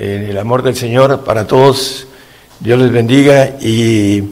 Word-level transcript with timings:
el 0.00 0.38
amor 0.38 0.62
del 0.62 0.74
Señor 0.74 1.24
para 1.24 1.46
todos. 1.46 2.06
Dios 2.58 2.80
les 2.80 2.90
bendiga 2.90 3.56
y 3.60 4.22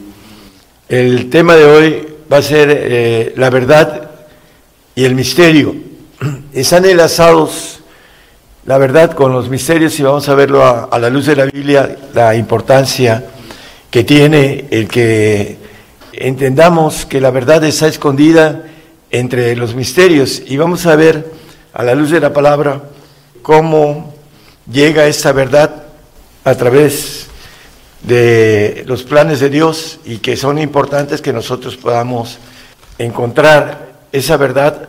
el 0.88 1.28
tema 1.28 1.56
de 1.56 1.64
hoy 1.66 2.08
va 2.32 2.38
a 2.38 2.42
ser 2.42 2.68
eh, 2.70 3.34
la 3.36 3.50
verdad 3.50 4.10
y 4.94 5.04
el 5.04 5.14
misterio. 5.14 5.74
Están 6.54 6.86
enlazados 6.86 7.80
la 8.64 8.78
verdad 8.78 9.12
con 9.12 9.30
los 9.32 9.50
misterios 9.50 9.98
y 10.00 10.02
vamos 10.02 10.26
a 10.30 10.34
verlo 10.34 10.64
a, 10.64 10.98
la 10.98 11.10
luz 11.10 11.26
de 11.26 11.36
la 11.36 11.44
Biblia, 11.44 11.98
la 12.14 12.34
importancia 12.34 13.26
que 13.90 14.04
tiene 14.04 14.64
el 14.70 14.88
que 14.88 15.58
entendamos 16.14 17.04
que 17.04 17.20
la 17.20 17.30
verdad 17.30 17.62
está 17.64 17.88
escondida 17.88 18.64
entre 19.10 19.54
los 19.54 19.74
misterios 19.74 20.42
y 20.46 20.56
vamos 20.56 20.86
a 20.86 20.96
ver 20.96 21.30
a 21.74 21.82
la 21.82 21.94
luz 21.94 22.10
de 22.10 22.20
la 22.20 22.32
palabra 22.32 22.84
cómo 23.42 24.07
llega 24.70 25.06
esa 25.06 25.32
verdad 25.32 25.84
a 26.44 26.54
través 26.54 27.26
de 28.02 28.84
los 28.86 29.02
planes 29.02 29.40
de 29.40 29.50
Dios 29.50 29.98
y 30.04 30.18
que 30.18 30.36
son 30.36 30.58
importantes 30.58 31.20
que 31.20 31.32
nosotros 31.32 31.76
podamos 31.76 32.38
encontrar 32.98 33.92
esa 34.12 34.36
verdad 34.36 34.88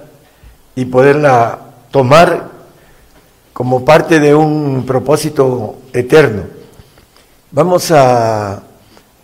y 0.75 0.86
poderla 0.86 1.59
tomar 1.91 2.49
como 3.53 3.83
parte 3.83 4.19
de 4.19 4.36
un 4.36 4.86
propósito 4.86 5.77
eterno. 5.91 6.43
Vamos 7.52 7.91
a 7.91 8.61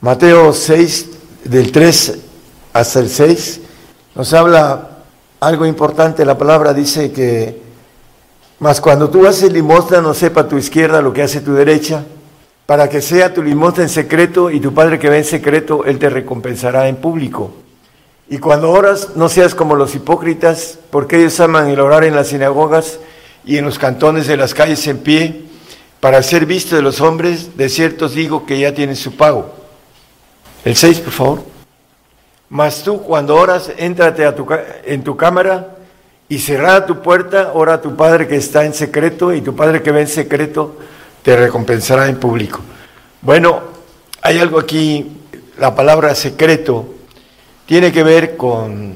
Mateo 0.02 0.52
6, 0.52 1.10
del 1.46 1.72
3 1.72 2.18
hasta 2.74 3.00
el 3.00 3.10
6, 3.10 3.62
nos 4.16 4.34
habla 4.34 4.90
algo 5.40 5.66
importante, 5.66 6.26
la 6.26 6.38
palabra 6.38 6.74
dice 6.74 7.12
que 7.12 7.65
mas 8.60 8.80
cuando 8.80 9.10
tú 9.10 9.28
haces 9.28 9.52
limosna, 9.52 10.02
no 10.02 10.14
sepa 10.14 10.48
tu 10.48 10.58
izquierda 10.58 11.02
lo 11.02 11.12
que 11.12 11.24
hace 11.24 11.42
tu 11.42 11.54
derecha, 11.54 12.04
para 12.66 12.90
que 12.90 13.02
sea 13.02 13.34
tu 13.34 13.44
limosna 13.44 13.84
en 13.84 13.90
secreto 13.90 14.50
y 14.50 14.60
tu 14.60 14.74
Padre 14.74 14.98
que 14.98 15.10
ve 15.10 15.18
en 15.18 15.26
secreto, 15.26 15.86
Él 15.86 16.00
te 16.00 16.10
recompensará 16.10 16.88
en 16.88 16.96
público. 16.96 17.54
Y 18.30 18.40
cuando 18.40 18.72
oras, 18.72 19.10
no 19.16 19.30
seas 19.30 19.54
como 19.54 19.76
los 19.76 19.94
hipócritas, 19.94 20.80
porque 20.90 21.18
ellos 21.18 21.40
aman 21.40 21.70
el 21.70 21.80
orar 21.80 22.04
en 22.06 22.16
las 22.16 22.30
sinagogas 22.30 23.00
y 23.44 23.58
en 23.58 23.66
los 23.66 23.78
cantones 23.78 24.26
de 24.26 24.38
las 24.38 24.54
calles 24.54 24.88
en 24.88 25.00
pie, 25.00 25.44
para 26.00 26.24
ser 26.24 26.46
visto 26.46 26.76
de 26.76 26.82
los 26.82 27.02
hombres, 27.02 27.58
de 27.58 27.70
cierto 27.70 28.06
os 28.06 28.14
digo 28.14 28.46
que 28.46 28.60
ya 28.60 28.74
tienen 28.74 28.96
su 28.96 29.16
pago. 29.16 29.54
El 30.64 30.76
6, 30.76 31.00
por 31.02 31.14
favor. 31.14 31.44
Mas 32.50 32.84
tú 32.84 33.02
cuando 33.02 33.36
oras, 33.36 33.72
éntrate 33.78 34.26
a 34.26 34.36
tu, 34.36 34.48
en 34.86 35.04
tu 35.04 35.16
cámara 35.18 35.75
y 36.28 36.40
cerrada 36.40 36.86
tu 36.86 37.02
puerta, 37.02 37.52
ora 37.54 37.76
a 37.76 37.82
tu 37.82 37.96
Padre 37.96 38.28
que 38.28 38.36
está 38.36 38.66
en 38.66 38.74
secreto 38.74 39.34
y 39.34 39.42
tu 39.42 39.56
Padre 39.56 39.82
que 39.82 39.92
ve 39.92 40.02
en 40.02 40.08
secreto 40.08 40.78
te 41.22 41.36
recompensará 41.36 42.08
en 42.08 42.20
público. 42.20 42.62
Bueno, 43.22 43.62
hay 44.22 44.40
algo 44.40 44.60
aquí, 44.60 45.12
la 45.58 45.76
palabra 45.76 46.14
secreto 46.16 46.94
tiene 47.66 47.92
que 47.92 48.04
ver 48.04 48.38
con 48.38 48.96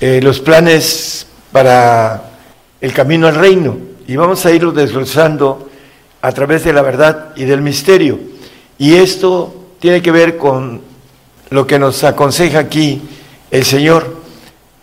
eh, 0.00 0.20
los 0.22 0.40
planes 0.40 1.26
para 1.52 2.30
el 2.80 2.92
camino 2.92 3.26
al 3.26 3.34
reino 3.34 3.76
y 4.06 4.16
vamos 4.16 4.44
a 4.46 4.52
irlo 4.52 4.72
desglosando 4.72 5.70
a 6.22 6.32
través 6.32 6.64
de 6.64 6.72
la 6.72 6.82
verdad 6.82 7.32
y 7.36 7.44
del 7.44 7.60
misterio. 7.60 8.18
Y 8.78 8.94
esto 8.94 9.54
tiene 9.78 10.02
que 10.02 10.10
ver 10.10 10.36
con 10.36 10.80
lo 11.50 11.66
que 11.66 11.78
nos 11.78 12.04
aconseja 12.04 12.60
aquí 12.60 13.02
el 13.50 13.64
Señor 13.64 14.19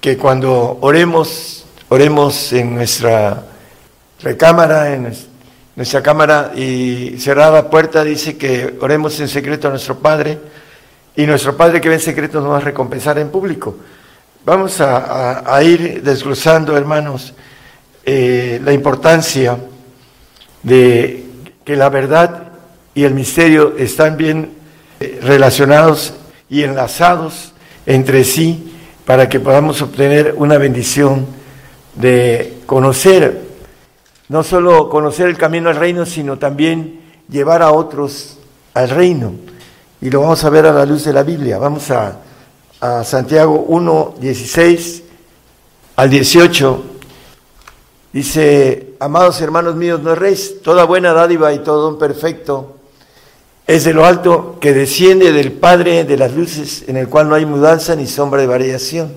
que 0.02 0.18
cuando 0.18 0.78
oremos, 0.82 1.66
oremos 1.90 2.54
en 2.54 2.76
nuestra 2.76 3.44
recámara, 4.22 4.94
en 4.94 5.14
nuestra 5.76 6.02
cámara 6.02 6.52
y 6.56 7.18
cerrada 7.20 7.70
puerta, 7.70 8.04
dice 8.04 8.38
que 8.38 8.78
oremos 8.82 9.20
en 9.20 9.28
secreto 9.28 9.68
a 9.68 9.72
nuestro 9.72 10.00
Padre 10.00 10.38
y 11.16 11.26
nuestro 11.26 11.58
Padre 11.58 11.82
que 11.82 11.90
ve 11.90 11.96
en 11.96 12.02
secreto 12.02 12.42
nos 12.42 12.52
va 12.52 12.58
a 12.58 12.62
recompensar 12.62 13.18
en 13.18 13.30
público. 13.30 13.76
Vamos 14.46 14.80
a, 14.80 15.62
ir 15.64 16.02
desglosando, 16.04 16.78
hermanos, 16.78 17.34
eh, 18.06 18.62
la 18.64 18.72
importancia 18.72 19.58
de 20.64 21.26
que 21.66 21.76
la 21.76 21.90
verdad 21.90 22.44
y 22.94 23.04
el 23.04 23.14
misterio 23.14 23.76
están 23.78 24.16
bien 24.16 24.54
eh, 25.00 25.20
relacionados 25.22 26.14
y 26.50 26.64
enlazados 26.64 27.52
entre 27.86 28.24
sí 28.24 28.67
para 29.08 29.30
que 29.30 29.40
podamos 29.40 29.82
obtener 29.82 30.36
una 30.36 30.58
bendición 30.58 31.26
de 31.96 32.58
conocer, 32.66 33.42
no 34.28 34.44
solo 34.44 34.90
conocer 34.90 35.28
el 35.28 35.38
camino 35.38 35.70
al 35.70 35.78
reino, 35.78 36.06
sino 36.06 36.38
también 36.38 37.00
llevar 37.30 37.62
a 37.62 37.72
otros 37.72 38.38
al 38.74 38.90
reino. 38.90 39.32
Y 40.02 40.10
lo 40.10 40.20
vamos 40.20 40.44
a 40.44 40.50
ver 40.50 40.66
a 40.66 40.74
la 40.74 40.86
luz 40.86 41.06
de 41.06 41.14
la 41.14 41.24
Biblia. 41.24 41.58
Vamos 41.58 41.90
a, 41.90 42.18
Santiago 43.06 43.64
1, 43.70 44.16
16 44.20 45.04
al 45.96 46.10
18. 46.10 46.84
Dice, 48.12 48.94
amados 49.00 49.40
hermanos 49.40 49.78
míos, 49.78 50.02
no 50.02 50.12
erréis, 50.12 50.62
toda 50.62 50.84
buena 50.84 51.14
dádiva 51.14 51.54
y 51.54 51.60
todo 51.60 51.84
don 51.84 51.98
perfecto 51.98 52.77
es 53.68 53.84
de 53.84 53.94
lo 53.94 54.06
alto 54.06 54.58
que 54.62 54.74
desciende 54.74 55.34
del 55.34 55.52
Padre 55.52 56.06
de 56.06 56.18
las 56.18 56.34
luces, 56.34 56.86
en 56.88 56.96
el 56.96 57.10
cual 57.10 57.28
no 57.28 57.36
hay 57.36 57.46
mudanza 57.46 57.96
ni 57.96 58.08
sombra 58.08 58.40
de 58.40 58.48
variación. 58.48 59.14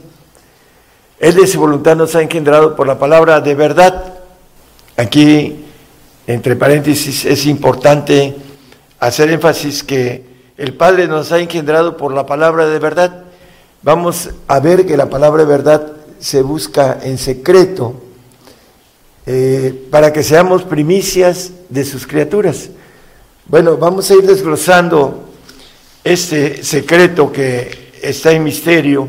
Él 1.20 1.36
de 1.36 1.46
su 1.46 1.60
voluntad 1.60 1.94
nos 1.94 2.16
ha 2.16 2.22
engendrado 2.22 2.74
por 2.74 2.88
la 2.88 2.98
palabra 2.98 3.40
de 3.40 3.54
verdad. 3.54 4.14
Aquí, 4.96 5.64
entre 6.26 6.56
paréntesis, 6.56 7.24
es 7.24 7.46
importante 7.46 8.34
hacer 8.98 9.30
énfasis 9.30 9.84
que 9.84 10.24
el 10.56 10.74
Padre 10.74 11.06
nos 11.06 11.30
ha 11.30 11.38
engendrado 11.38 11.96
por 11.96 12.12
la 12.12 12.26
palabra 12.26 12.66
de 12.66 12.78
verdad. 12.80 13.22
Vamos 13.82 14.30
a 14.48 14.58
ver 14.58 14.84
que 14.84 14.96
la 14.96 15.08
palabra 15.08 15.44
de 15.44 15.48
verdad 15.48 15.92
se 16.18 16.42
busca 16.42 16.98
en 17.02 17.18
secreto 17.18 17.94
eh, 19.26 19.86
para 19.90 20.12
que 20.12 20.24
seamos 20.24 20.64
primicias 20.64 21.52
de 21.68 21.84
sus 21.84 22.04
criaturas. 22.04 22.70
Bueno, 23.50 23.76
vamos 23.76 24.08
a 24.08 24.14
ir 24.14 24.22
desglosando 24.22 25.24
este 26.04 26.62
secreto 26.62 27.32
que 27.32 27.90
está 28.00 28.30
en 28.30 28.44
misterio 28.44 29.08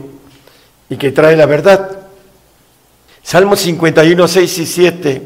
y 0.89 0.97
que 0.97 1.11
trae 1.11 1.35
la 1.35 1.45
verdad. 1.45 1.99
Salmo 3.21 3.55
51, 3.55 4.27
6 4.27 4.57
y 4.57 4.65
7, 4.65 5.21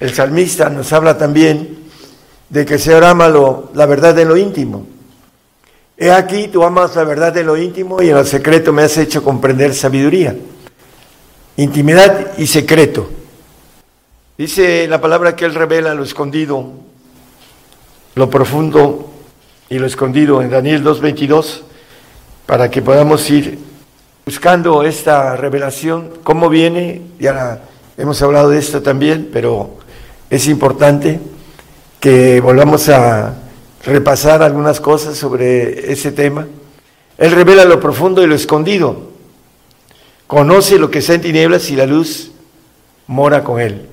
el 0.00 0.12
salmista 0.12 0.68
nos 0.70 0.92
habla 0.92 1.16
también 1.16 1.84
de 2.48 2.66
que 2.66 2.80
se 2.80 2.96
ama 2.96 3.28
la 3.28 3.86
verdad 3.86 4.18
en 4.18 4.26
lo 4.26 4.36
íntimo. 4.36 4.88
He 5.96 6.10
aquí, 6.10 6.48
tú 6.48 6.64
amas 6.64 6.96
la 6.96 7.04
verdad 7.04 7.36
en 7.36 7.46
lo 7.46 7.56
íntimo 7.56 8.02
y 8.02 8.08
en 8.08 8.16
lo 8.16 8.24
secreto 8.24 8.72
me 8.72 8.82
has 8.82 8.98
hecho 8.98 9.22
comprender 9.22 9.72
sabiduría. 9.72 10.34
Intimidad 11.58 12.36
y 12.36 12.48
secreto. 12.48 13.08
Dice 14.36 14.88
la 14.88 15.00
palabra 15.00 15.36
que 15.36 15.44
Él 15.44 15.54
revela 15.54 15.94
lo 15.94 16.02
escondido 16.02 16.90
lo 18.14 18.28
profundo 18.28 19.10
y 19.68 19.78
lo 19.78 19.86
escondido 19.86 20.42
en 20.42 20.50
Daniel 20.50 20.84
2.22 20.84 21.62
para 22.46 22.70
que 22.70 22.82
podamos 22.82 23.28
ir 23.30 23.58
buscando 24.26 24.82
esta 24.82 25.36
revelación, 25.36 26.10
cómo 26.22 26.48
viene, 26.48 27.00
ya 27.18 27.62
hemos 27.96 28.20
hablado 28.20 28.50
de 28.50 28.58
esto 28.58 28.82
también, 28.82 29.30
pero 29.32 29.78
es 30.28 30.46
importante 30.46 31.20
que 32.00 32.40
volvamos 32.40 32.88
a 32.90 33.34
repasar 33.84 34.42
algunas 34.42 34.80
cosas 34.80 35.16
sobre 35.16 35.90
ese 35.90 36.12
tema. 36.12 36.46
Él 37.16 37.32
revela 37.32 37.64
lo 37.64 37.80
profundo 37.80 38.22
y 38.22 38.26
lo 38.26 38.34
escondido, 38.34 39.10
conoce 40.26 40.78
lo 40.78 40.90
que 40.90 40.98
está 40.98 41.14
en 41.14 41.22
tinieblas 41.22 41.70
y 41.70 41.76
la 41.76 41.86
luz 41.86 42.32
mora 43.06 43.42
con 43.42 43.60
él. 43.60 43.88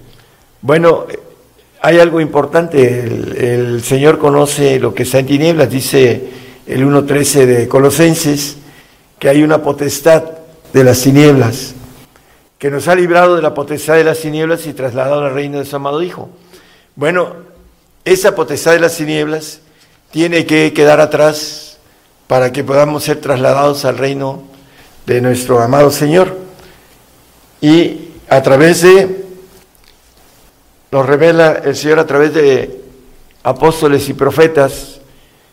Bueno, 0.61 1.05
hay 1.81 1.99
algo 1.99 2.19
importante, 2.19 3.03
el, 3.03 3.81
Señor 3.83 4.19
conoce 4.19 4.79
lo 4.79 4.93
que 4.93 5.03
está 5.03 5.19
en 5.19 5.27
tinieblas, 5.27 5.69
dice 5.69 6.29
el 6.67 6.85
1.13 6.85 7.45
de 7.45 7.67
Colosenses, 7.67 8.57
que 9.17 9.29
hay 9.29 9.43
una 9.43 9.61
potestad 9.61 10.23
de 10.73 10.83
las 10.83 11.01
tinieblas, 11.01 11.73
que 12.57 12.69
nos 12.69 12.87
ha 12.87 12.95
librado 12.95 13.37
de 13.37 13.41
la 13.41 13.53
potestad 13.53 13.95
de 13.95 14.03
las 14.03 14.19
tinieblas 14.19 14.67
y 14.67 14.73
trasladado 14.73 15.25
al 15.25 15.33
reino 15.33 15.59
de 15.59 15.65
su 15.65 15.75
amado 15.77 16.03
Hijo. 16.03 16.29
Bueno, 16.95 17.35
esa 18.03 18.35
potestad 18.35 18.73
de 18.73 18.79
las 18.79 18.97
tinieblas 18.97 19.61
tiene 20.11 20.45
que 20.45 20.73
quedar 20.73 20.99
atrás 20.99 21.77
para 22.27 22.51
que 22.51 22.63
podamos 22.63 23.03
ser 23.03 23.21
trasladados 23.21 23.85
al 23.85 23.97
reino 23.97 24.43
de 25.05 25.21
nuestro 25.21 25.59
amado 25.61 25.91
Señor. 25.91 26.37
Y 27.61 28.09
a 28.29 28.41
través 28.43 28.81
de, 28.81 29.25
nos 30.91 31.05
revela 31.05 31.61
el 31.63 31.75
Señor 31.75 31.99
a 31.99 32.07
través 32.07 32.33
de 32.33 32.81
apóstoles 33.43 34.09
y 34.09 34.13
profetas, 34.13 34.99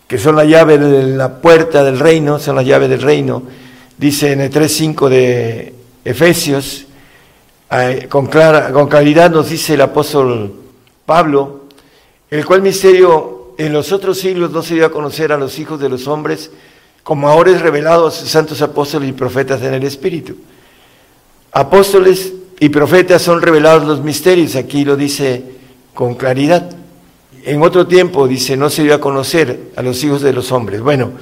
que 0.08 0.18
son 0.18 0.36
la 0.36 0.44
llave 0.44 0.78
de 0.78 1.16
la 1.16 1.40
puerta 1.40 1.84
del 1.84 1.98
reino, 1.98 2.38
son 2.38 2.56
la 2.56 2.62
llave 2.62 2.88
del 2.88 3.02
reino, 3.02 3.42
dice 3.98 4.32
en 4.32 4.40
el 4.40 4.50
3.5 4.50 5.08
de 5.08 5.74
Efesios, 6.04 6.86
con, 8.08 8.26
clara, 8.26 8.72
con 8.72 8.88
claridad 8.88 9.30
nos 9.30 9.50
dice 9.50 9.74
el 9.74 9.80
apóstol 9.80 10.54
Pablo, 11.04 11.64
el 12.30 12.46
cual 12.46 12.62
misterio 12.62 13.54
en 13.58 13.72
los 13.72 13.92
otros 13.92 14.18
siglos 14.18 14.50
no 14.52 14.62
se 14.62 14.74
dio 14.74 14.86
a 14.86 14.90
conocer 14.90 15.32
a 15.32 15.36
los 15.36 15.58
hijos 15.58 15.80
de 15.80 15.88
los 15.88 16.06
hombres, 16.06 16.50
como 17.02 17.28
ahora 17.28 17.50
es 17.50 17.60
revelado 17.60 18.06
a 18.06 18.10
sus 18.10 18.28
santos 18.28 18.62
apóstoles 18.62 19.08
y 19.08 19.12
profetas 19.12 19.62
en 19.62 19.74
el 19.74 19.84
Espíritu. 19.84 20.36
Apóstoles 21.52 22.32
y 22.58 22.68
profetas 22.70 23.22
son 23.22 23.42
revelados 23.42 23.86
los 23.86 24.02
misterios, 24.02 24.56
aquí 24.56 24.84
lo 24.84 24.96
dice 24.96 25.42
con 25.94 26.14
claridad. 26.14 26.70
En 27.44 27.62
otro 27.62 27.86
tiempo 27.86 28.26
dice, 28.26 28.56
no 28.56 28.70
se 28.70 28.82
dio 28.82 28.94
a 28.94 29.00
conocer 29.00 29.70
a 29.76 29.82
los 29.82 30.02
hijos 30.02 30.22
de 30.22 30.32
los 30.32 30.50
hombres. 30.52 30.80
Bueno, 30.80 31.12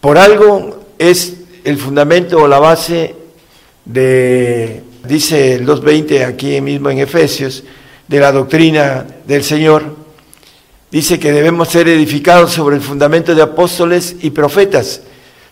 por 0.00 0.18
algo 0.18 0.84
es 0.98 1.38
el 1.64 1.78
fundamento 1.78 2.38
o 2.38 2.48
la 2.48 2.58
base 2.58 3.14
de, 3.84 4.82
dice 5.06 5.54
el 5.54 5.66
2.20 5.66 6.26
aquí 6.26 6.60
mismo 6.60 6.90
en 6.90 6.98
Efesios, 6.98 7.64
de 8.06 8.20
la 8.20 8.30
doctrina 8.30 9.04
del 9.26 9.42
Señor, 9.42 9.96
dice 10.90 11.18
que 11.18 11.32
debemos 11.32 11.68
ser 11.68 11.88
edificados 11.88 12.52
sobre 12.52 12.76
el 12.76 12.82
fundamento 12.82 13.34
de 13.34 13.42
apóstoles 13.42 14.16
y 14.20 14.30
profetas, 14.30 15.02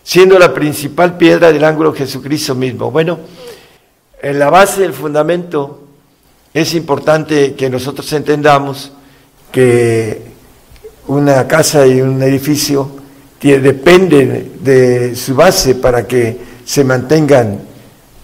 siendo 0.03 0.39
la 0.39 0.53
principal 0.53 1.17
piedra 1.17 1.51
del 1.51 1.65
ángulo 1.65 1.93
Jesucristo 1.93 2.55
mismo. 2.55 2.91
Bueno, 2.91 3.19
en 4.21 4.39
la 4.39 4.49
base 4.49 4.81
del 4.81 4.93
fundamento 4.93 5.81
es 6.53 6.73
importante 6.73 7.55
que 7.55 7.69
nosotros 7.69 8.11
entendamos 8.13 8.91
que 9.51 10.21
una 11.07 11.47
casa 11.47 11.85
y 11.85 12.01
un 12.01 12.21
edificio 12.23 13.03
dependen 13.53 14.53
de 14.61 15.15
su 15.15 15.35
base 15.35 15.75
para 15.75 16.07
que 16.07 16.37
se 16.65 16.83
mantengan 16.83 17.59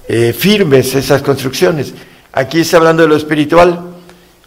eh, 0.08 0.34
firmes 0.34 0.96
esas 0.96 1.22
construcciones. 1.22 1.94
Aquí 2.34 2.62
está 2.62 2.78
hablando 2.78 3.04
de 3.04 3.10
lo 3.10 3.16
espiritual, 3.16 3.92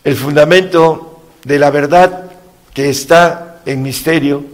el 0.02 0.17
fundamento 0.17 1.23
de 1.44 1.58
la 1.58 1.70
verdad 1.70 2.31
que 2.73 2.90
está 2.90 3.61
en 3.67 3.82
misterio 3.82 4.44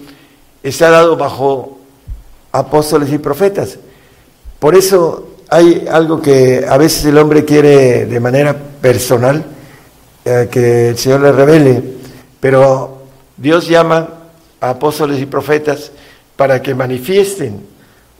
está 0.62 0.90
dado 0.90 1.16
bajo 1.16 1.78
apóstoles 2.52 3.10
y 3.12 3.18
profetas. 3.18 3.78
Por 4.58 4.74
eso 4.74 5.29
hay 5.50 5.84
algo 5.90 6.22
que 6.22 6.64
a 6.66 6.78
veces 6.78 7.04
el 7.06 7.18
hombre 7.18 7.44
quiere 7.44 8.06
de 8.06 8.20
manera 8.20 8.56
personal, 8.56 9.44
eh, 10.24 10.48
que 10.48 10.90
el 10.90 10.98
Señor 10.98 11.22
le 11.22 11.32
revele, 11.32 11.82
pero 12.38 13.02
Dios 13.36 13.66
llama 13.66 14.08
a 14.60 14.70
apóstoles 14.70 15.20
y 15.20 15.26
profetas 15.26 15.90
para 16.36 16.62
que 16.62 16.72
manifiesten. 16.72 17.66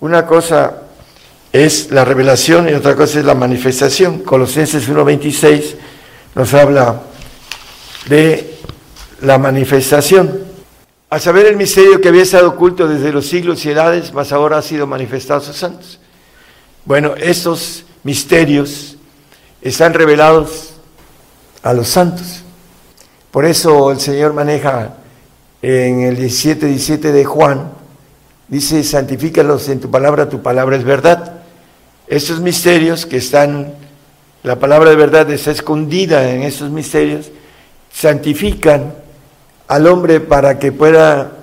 Una 0.00 0.26
cosa 0.26 0.82
es 1.52 1.92
la 1.92 2.04
revelación 2.04 2.68
y 2.68 2.72
otra 2.72 2.96
cosa 2.96 3.20
es 3.20 3.24
la 3.24 3.34
manifestación. 3.34 4.20
Colosenses 4.20 4.88
1.26 4.88 5.74
nos 6.34 6.52
habla 6.52 7.00
de 8.08 8.56
la 9.20 9.38
manifestación. 9.38 10.50
Al 11.08 11.20
saber 11.20 11.46
el 11.46 11.56
misterio 11.56 12.00
que 12.00 12.08
había 12.08 12.22
estado 12.22 12.48
oculto 12.48 12.88
desde 12.88 13.12
los 13.12 13.26
siglos 13.26 13.64
y 13.64 13.70
edades, 13.70 14.12
más 14.12 14.32
ahora 14.32 14.58
ha 14.58 14.62
sido 14.62 14.86
manifestado 14.88 15.40
a 15.40 15.44
sus 15.44 15.56
santos. 15.56 16.00
Bueno, 16.90 17.14
estos 17.16 17.84
misterios 18.02 18.96
están 19.62 19.94
revelados 19.94 20.72
a 21.62 21.72
los 21.72 21.87
santos. 21.87 22.42
Por 23.31 23.44
eso 23.44 23.92
el 23.92 24.00
Señor 24.00 24.32
maneja 24.32 24.96
en 25.62 26.00
el 26.00 26.16
17, 26.16 26.66
17 26.66 27.12
de 27.12 27.25
Juan, 27.25 27.70
dice, 28.48 28.82
santifícalos 28.82 29.69
en 29.69 29.78
tu 29.78 29.88
palabra, 29.88 30.28
tu 30.28 30.42
palabra 30.42 30.76
es 30.76 30.82
verdad. 30.82 31.42
Estos 32.08 32.40
misterios 32.40 33.06
que 33.06 33.19
están, 33.19 33.72
la 34.42 34.58
palabra 34.58 34.90
de 34.90 34.96
verdad 34.96 35.31
está 35.31 35.52
escondida 35.52 36.28
en 36.32 36.42
estos 36.42 36.70
misterios, 36.70 37.31
santifican 37.92 38.94
al 39.69 39.87
hombre 39.87 40.19
para 40.19 40.58
que 40.58 40.72
pueda 40.72 41.34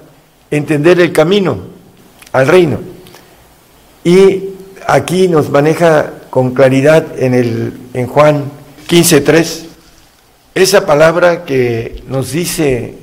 entender 0.51 0.99
el 0.99 1.13
camino 1.13 1.57
al 2.33 2.47
reino. 2.47 2.79
Y 4.03 4.56
aquí 4.87 5.27
nos 5.27 5.49
maneja 5.49 6.13
con 6.29 6.53
claridad 6.53 7.05
en, 7.19 7.33
el, 7.33 7.73
en 7.93 8.07
Juan 8.07 8.45
15.3 8.87 9.65
esa 10.55 10.85
palabra 10.87 11.43
que 11.43 12.01
nos 12.07 12.31
dice, 12.31 12.95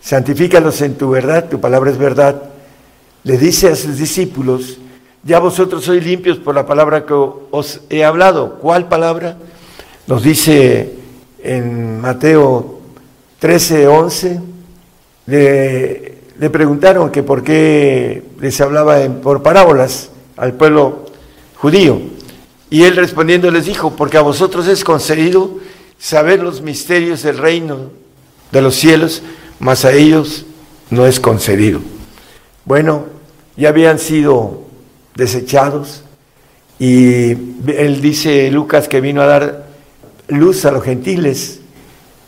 santifícalos 0.00 0.80
en 0.80 0.96
tu 0.96 1.10
verdad, 1.10 1.48
tu 1.48 1.60
palabra 1.60 1.90
es 1.90 1.98
verdad, 1.98 2.42
le 3.22 3.38
dice 3.38 3.68
a 3.68 3.76
sus 3.76 3.96
discípulos, 3.96 4.78
ya 5.22 5.38
vosotros 5.38 5.84
sois 5.84 6.04
limpios 6.04 6.38
por 6.38 6.54
la 6.54 6.66
palabra 6.66 7.06
que 7.06 7.14
os 7.14 7.80
he 7.90 8.04
hablado. 8.04 8.58
¿Cuál 8.58 8.88
palabra? 8.88 9.36
Nos 10.08 10.24
dice 10.24 10.94
en 11.42 12.00
Mateo 12.00 12.80
13, 13.38 13.86
11, 13.86 14.40
le, 15.26 16.14
le 16.38 16.50
preguntaron 16.50 17.10
que 17.10 17.22
por 17.22 17.44
qué 17.44 18.24
les 18.40 18.60
hablaba 18.60 19.00
en, 19.02 19.20
por 19.20 19.42
parábolas 19.42 20.10
al 20.36 20.54
pueblo 20.54 21.06
judío. 21.56 22.00
Y 22.70 22.84
él 22.84 22.96
respondiendo 22.96 23.50
les 23.50 23.66
dijo, 23.66 23.94
porque 23.96 24.16
a 24.16 24.22
vosotros 24.22 24.66
es 24.66 24.84
concedido 24.84 25.58
saber 25.98 26.42
los 26.42 26.60
misterios 26.60 27.22
del 27.22 27.38
reino 27.38 27.90
de 28.50 28.62
los 28.62 28.74
cielos, 28.74 29.22
mas 29.58 29.84
a 29.84 29.92
ellos 29.92 30.44
no 30.90 31.06
es 31.06 31.20
concedido. 31.20 31.80
Bueno, 32.64 33.06
ya 33.56 33.68
habían 33.68 33.98
sido 33.98 34.62
desechados 35.14 36.02
y 36.78 37.30
él 37.30 38.00
dice 38.00 38.50
Lucas 38.50 38.88
que 38.88 39.00
vino 39.00 39.22
a 39.22 39.26
dar 39.26 39.66
luz 40.28 40.64
a 40.64 40.72
los 40.72 40.82
gentiles, 40.82 41.60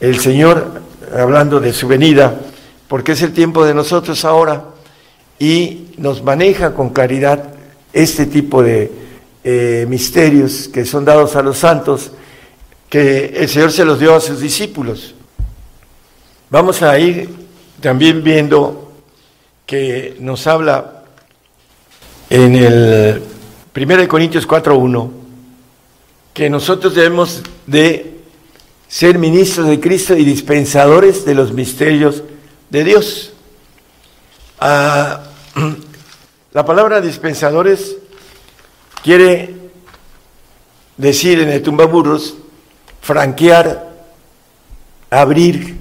el 0.01 0.19
Señor 0.21 0.83
hablando 1.17 1.61
de 1.61 1.73
su 1.73 1.89
venida, 1.89 2.41
porque 2.89 3.13
es 3.13 3.23
el 3.23 3.33
tiempo 3.33 3.65
de 3.65 3.75
nosotros 3.75 4.25
ahora 4.25 4.65
y 5.39 5.89
nos 5.99 6.23
maneja 6.23 6.75
con 6.75 6.91
claridad 6.91 7.56
este 7.97 8.27
tipo 8.27 8.63
de 8.63 8.93
eh, 9.43 9.87
misterios 9.89 10.69
que 10.69 10.85
son 10.85 11.05
dados 11.05 11.35
a 11.35 11.43
los 11.43 11.57
santos, 11.57 12.11
que 12.91 13.33
el 13.37 13.49
Señor 13.49 13.73
se 13.73 13.87
los 13.87 13.99
dio 13.99 14.15
a 14.15 14.21
sus 14.21 14.41
discípulos. 14.41 15.15
Vamos 16.51 16.83
a 16.83 16.99
ir 16.99 17.31
también 17.81 18.23
viendo 18.23 18.93
que 19.65 20.17
nos 20.21 20.47
habla 20.47 21.05
en 22.29 22.55
el 22.55 23.23
1 23.75 24.09
Corintios 24.09 24.47
4.1 24.47 25.11
que 26.35 26.51
nosotros 26.51 26.95
debemos 26.95 27.41
de 27.67 28.19
ser 28.89 29.19
ministros 29.19 29.69
de 29.69 29.81
Cristo 29.81 30.15
y 30.15 30.25
dispensadores 30.25 31.25
de 31.25 31.35
los 31.35 31.53
misterios 31.55 32.23
de 32.69 32.85
Dios. 32.85 33.33
Ah, 34.61 35.23
la 36.57 36.65
palabra 36.65 37.03
dispensadores 37.03 37.99
quiere 39.05 39.55
decir 40.97 41.39
en 41.41 41.51
el 41.51 41.61
tumbaburros 41.61 42.39
franquear, 43.03 43.93
abrir. 45.11 45.77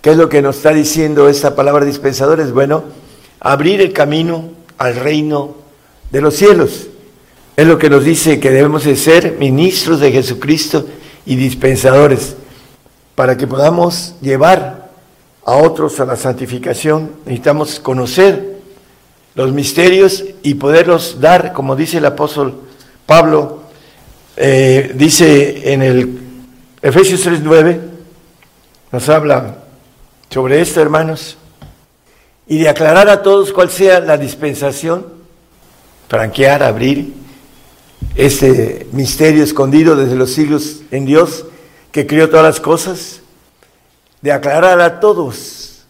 ¿Qué 0.00 0.10
es 0.10 0.16
lo 0.16 0.28
que 0.28 0.40
nos 0.40 0.58
está 0.58 0.72
diciendo 0.72 1.28
esta 1.28 1.56
palabra 1.56 1.84
dispensadores? 1.84 2.52
Bueno, 2.52 2.84
abrir 3.40 3.80
el 3.80 3.92
camino 3.92 4.50
al 4.78 4.94
reino 4.94 5.56
de 6.12 6.20
los 6.20 6.36
cielos. 6.36 6.86
Es 7.56 7.66
lo 7.66 7.76
que 7.76 7.90
nos 7.90 8.04
dice 8.04 8.38
que 8.38 8.52
debemos 8.52 8.84
de 8.84 8.94
ser 8.94 9.36
ministros 9.40 9.98
de 9.98 10.12
Jesucristo 10.12 10.86
y 11.26 11.34
dispensadores 11.34 12.36
para 13.16 13.36
que 13.36 13.48
podamos 13.48 14.14
llevar 14.20 14.92
a 15.44 15.56
otros 15.56 15.98
a 15.98 16.04
la 16.04 16.14
santificación. 16.14 17.10
Necesitamos 17.24 17.80
conocer 17.80 18.47
los 19.34 19.52
misterios 19.52 20.24
y 20.42 20.54
poderlos 20.54 21.20
dar, 21.20 21.52
como 21.52 21.76
dice 21.76 21.98
el 21.98 22.06
apóstol 22.06 22.62
Pablo, 23.06 23.62
eh, 24.36 24.92
dice 24.94 25.72
en 25.72 25.82
el 25.82 26.18
Efesios 26.82 27.26
3.9, 27.26 27.80
nos 28.92 29.08
habla 29.08 29.58
sobre 30.30 30.60
esto, 30.60 30.80
hermanos, 30.80 31.36
y 32.46 32.58
de 32.58 32.68
aclarar 32.68 33.08
a 33.08 33.22
todos 33.22 33.52
cuál 33.52 33.70
sea 33.70 34.00
la 34.00 34.16
dispensación, 34.16 35.06
franquear, 36.08 36.62
abrir 36.62 37.12
este 38.14 38.86
misterio 38.92 39.44
escondido 39.44 39.96
desde 39.96 40.16
los 40.16 40.32
siglos 40.32 40.82
en 40.90 41.04
Dios 41.04 41.44
que 41.92 42.06
creó 42.06 42.28
todas 42.28 42.44
las 42.44 42.60
cosas, 42.60 43.20
de 44.20 44.32
aclarar 44.32 44.80
a 44.80 45.00
todos. 45.00 45.84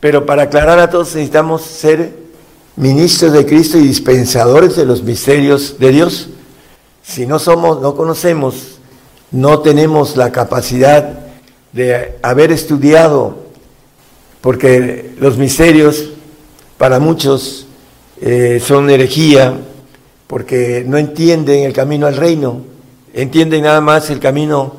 Pero 0.00 0.26
para 0.26 0.44
aclarar 0.44 0.78
a 0.78 0.90
todos 0.90 1.14
necesitamos 1.14 1.62
ser 1.62 2.21
ministros 2.76 3.32
de 3.32 3.46
Cristo 3.46 3.78
y 3.78 3.86
dispensadores 3.86 4.76
de 4.76 4.86
los 4.86 5.02
misterios 5.02 5.78
de 5.78 5.90
Dios. 5.90 6.28
Si 7.02 7.26
no 7.26 7.38
somos, 7.38 7.80
no 7.80 7.94
conocemos, 7.94 8.78
no 9.30 9.60
tenemos 9.60 10.16
la 10.16 10.30
capacidad 10.32 11.18
de 11.72 12.18
haber 12.22 12.52
estudiado, 12.52 13.36
porque 14.40 15.14
los 15.18 15.38
misterios 15.38 16.10
para 16.76 16.98
muchos 16.98 17.66
eh, 18.20 18.60
son 18.64 18.90
herejía, 18.90 19.58
porque 20.26 20.84
no 20.86 20.98
entienden 20.98 21.64
el 21.64 21.72
camino 21.72 22.06
al 22.06 22.16
reino, 22.16 22.62
entienden 23.14 23.62
nada 23.62 23.80
más 23.80 24.10
el 24.10 24.20
camino 24.20 24.76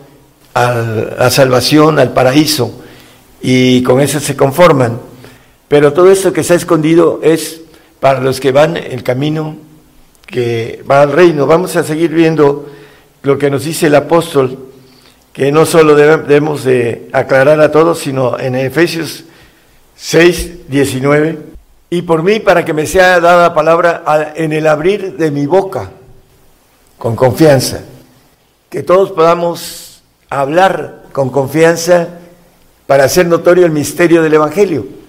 a 0.54 0.74
la 1.18 1.30
salvación, 1.30 2.00
al 2.00 2.14
paraíso, 2.14 2.72
y 3.42 3.82
con 3.84 4.02
eso 4.02 4.20
se 4.20 4.36
conforman. 4.36 5.00
Pero 5.68 5.94
todo 5.94 6.12
esto 6.12 6.32
que 6.32 6.44
se 6.44 6.54
ha 6.54 6.58
escondido 6.58 7.20
es 7.24 7.62
para 8.04 8.20
los 8.20 8.42
que 8.42 8.52
van 8.52 8.76
el 8.76 9.02
camino 9.02 9.56
que 10.26 10.84
va 10.92 11.04
al 11.04 11.14
reino. 11.14 11.48
Vamos 11.48 11.78
a 11.78 11.84
seguir 11.86 12.14
viendo 12.14 12.70
lo 13.22 13.38
que 13.38 13.50
nos 13.50 13.64
dice 13.64 13.88
el 13.88 13.96
apóstol, 13.96 14.60
que 15.32 15.54
no 15.54 15.66
solo 15.66 15.96
debemos 15.96 16.66
de 16.66 17.08
aclarar 17.14 17.62
a 17.62 17.72
todos, 17.72 18.00
sino 18.00 18.38
en 18.38 18.56
Efesios 18.56 19.24
6, 19.96 20.68
19 20.68 21.40
y 21.92 22.02
por 22.02 22.24
mí 22.24 22.42
para 22.42 22.66
que 22.66 22.74
me 22.74 22.88
sea 22.88 23.22
dada 23.22 23.54
palabra 23.54 24.34
en 24.36 24.52
el 24.52 24.68
abrir 24.68 25.16
de 25.16 25.32
mi 25.32 25.46
boca, 25.46 25.90
con 26.98 27.16
confianza. 27.16 27.86
Que 28.70 28.84
todos 28.84 29.12
podamos 29.12 30.04
hablar 30.30 31.04
con 31.14 31.30
confianza 31.30 32.10
para 32.86 33.06
hacer 33.06 33.28
notorio 33.28 33.66
el 33.66 33.72
misterio 33.72 34.22
del 34.22 34.34
Evangelio. 34.34 35.03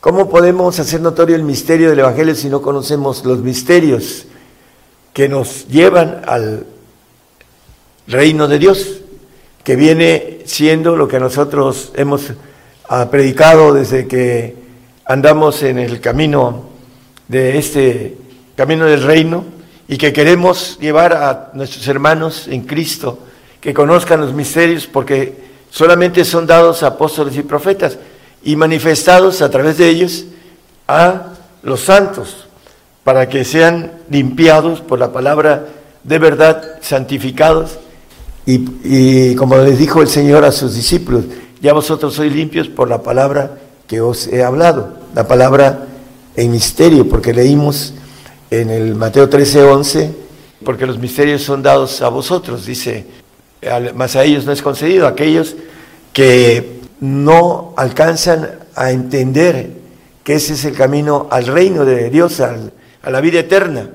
¿Cómo 0.00 0.28
podemos 0.28 0.78
hacer 0.78 1.00
notorio 1.00 1.34
el 1.34 1.42
misterio 1.42 1.90
del 1.90 2.00
Evangelio 2.00 2.34
si 2.34 2.48
no 2.48 2.62
conocemos 2.62 3.24
los 3.24 3.38
misterios 3.40 4.26
que 5.12 5.28
nos 5.28 5.66
llevan 5.68 6.22
al 6.26 6.66
reino 8.06 8.46
de 8.46 8.58
Dios, 8.58 9.00
que 9.64 9.74
viene 9.74 10.40
siendo 10.44 10.96
lo 10.96 11.08
que 11.08 11.18
nosotros 11.18 11.92
hemos 11.96 12.32
ah, 12.88 13.08
predicado 13.10 13.72
desde 13.72 14.06
que 14.06 14.54
andamos 15.06 15.62
en 15.62 15.78
el 15.78 16.00
camino 16.00 16.66
de 17.26 17.58
este 17.58 18.18
camino 18.54 18.84
del 18.84 19.02
reino 19.02 19.44
y 19.88 19.96
que 19.96 20.12
queremos 20.12 20.78
llevar 20.78 21.14
a 21.14 21.50
nuestros 21.54 21.88
hermanos 21.88 22.46
en 22.48 22.62
Cristo 22.62 23.18
que 23.60 23.74
conozcan 23.74 24.20
los 24.20 24.34
misterios 24.34 24.86
porque 24.86 25.46
solamente 25.70 26.24
son 26.24 26.46
dados 26.46 26.82
apóstoles 26.82 27.36
y 27.36 27.42
profetas 27.42 27.98
y 28.46 28.54
manifestados 28.54 29.42
a 29.42 29.50
través 29.50 29.76
de 29.76 29.88
ellos 29.88 30.24
a 30.86 31.32
los 31.64 31.80
santos 31.80 32.46
para 33.02 33.28
que 33.28 33.44
sean 33.44 33.90
limpiados 34.08 34.80
por 34.80 35.00
la 35.00 35.12
palabra 35.12 35.66
de 36.04 36.18
verdad, 36.20 36.78
santificados. 36.80 37.78
Y, 38.46 38.64
y 38.84 39.34
como 39.34 39.58
les 39.58 39.80
dijo 39.80 40.00
el 40.00 40.06
Señor 40.06 40.44
a 40.44 40.52
sus 40.52 40.76
discípulos, 40.76 41.24
ya 41.60 41.72
vosotros 41.72 42.14
sois 42.14 42.32
limpios 42.32 42.68
por 42.68 42.88
la 42.88 43.02
palabra 43.02 43.58
que 43.88 44.00
os 44.00 44.28
he 44.28 44.44
hablado, 44.44 44.96
la 45.12 45.26
palabra 45.26 45.88
en 46.36 46.52
misterio, 46.52 47.08
porque 47.08 47.34
leímos 47.34 47.94
en 48.52 48.70
el 48.70 48.94
Mateo 48.94 49.28
13, 49.28 49.64
11, 49.64 50.14
porque 50.64 50.86
los 50.86 51.00
misterios 51.00 51.42
son 51.42 51.64
dados 51.64 52.00
a 52.00 52.10
vosotros, 52.10 52.64
dice, 52.64 53.06
más 53.96 54.14
a 54.14 54.22
ellos 54.22 54.46
no 54.46 54.52
es 54.52 54.62
concedido, 54.62 55.08
aquellos 55.08 55.56
que 56.12 56.75
no 57.00 57.74
alcanzan 57.76 58.50
a 58.74 58.90
entender 58.90 59.70
que 60.24 60.34
ese 60.34 60.54
es 60.54 60.64
el 60.64 60.74
camino 60.74 61.28
al 61.30 61.46
reino 61.46 61.84
de 61.84 62.10
Dios, 62.10 62.40
a 62.40 63.10
la 63.10 63.20
vida 63.20 63.40
eterna. 63.40 63.90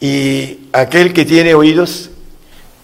Y 0.00 0.68
aquel 0.72 1.12
que 1.12 1.24
tiene 1.24 1.54
oídos 1.54 2.10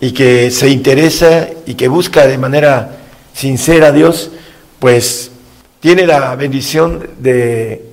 y 0.00 0.12
que 0.12 0.50
se 0.50 0.68
interesa 0.68 1.48
y 1.66 1.74
que 1.74 1.88
busca 1.88 2.26
de 2.26 2.38
manera 2.38 2.98
sincera 3.34 3.88
a 3.88 3.92
Dios, 3.92 4.30
pues 4.78 5.30
tiene 5.80 6.06
la 6.06 6.34
bendición 6.36 7.10
de 7.18 7.86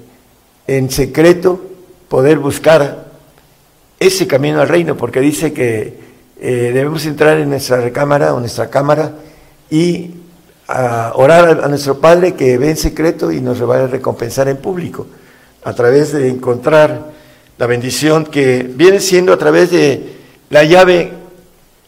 en 0.67 0.89
secreto 0.91 1.61
poder 2.09 2.39
buscar 2.39 3.07
ese 3.99 4.27
camino 4.27 4.61
al 4.61 4.69
reino, 4.69 4.95
porque 4.95 5.19
dice 5.21 5.53
que 5.53 5.99
eh, 6.39 6.71
debemos 6.73 7.05
entrar 7.05 7.37
en 7.39 7.49
nuestra 7.49 7.77
recámara 7.77 8.33
o 8.33 8.39
nuestra 8.39 8.69
cámara 8.69 9.13
y 9.69 10.11
orar 10.67 11.61
a, 11.63 11.67
nuestro 11.67 11.99
Padre 11.99 12.33
que 12.33 12.57
ve 12.57 12.71
en 12.71 12.77
secreto 12.77 13.31
y 13.31 13.41
nos 13.41 13.67
va 13.67 13.83
a 13.83 13.87
recompensar 13.87 14.47
en 14.47 14.57
público, 14.57 15.07
a 15.63 15.73
través 15.73 16.11
de 16.11 16.29
encontrar 16.29 17.11
la 17.57 17.65
bendición 17.65 18.25
que 18.25 18.63
viene 18.63 18.99
siendo 18.99 19.33
a 19.33 19.37
través 19.37 19.71
de 19.71 20.17
la 20.49 20.63
llave 20.63 21.11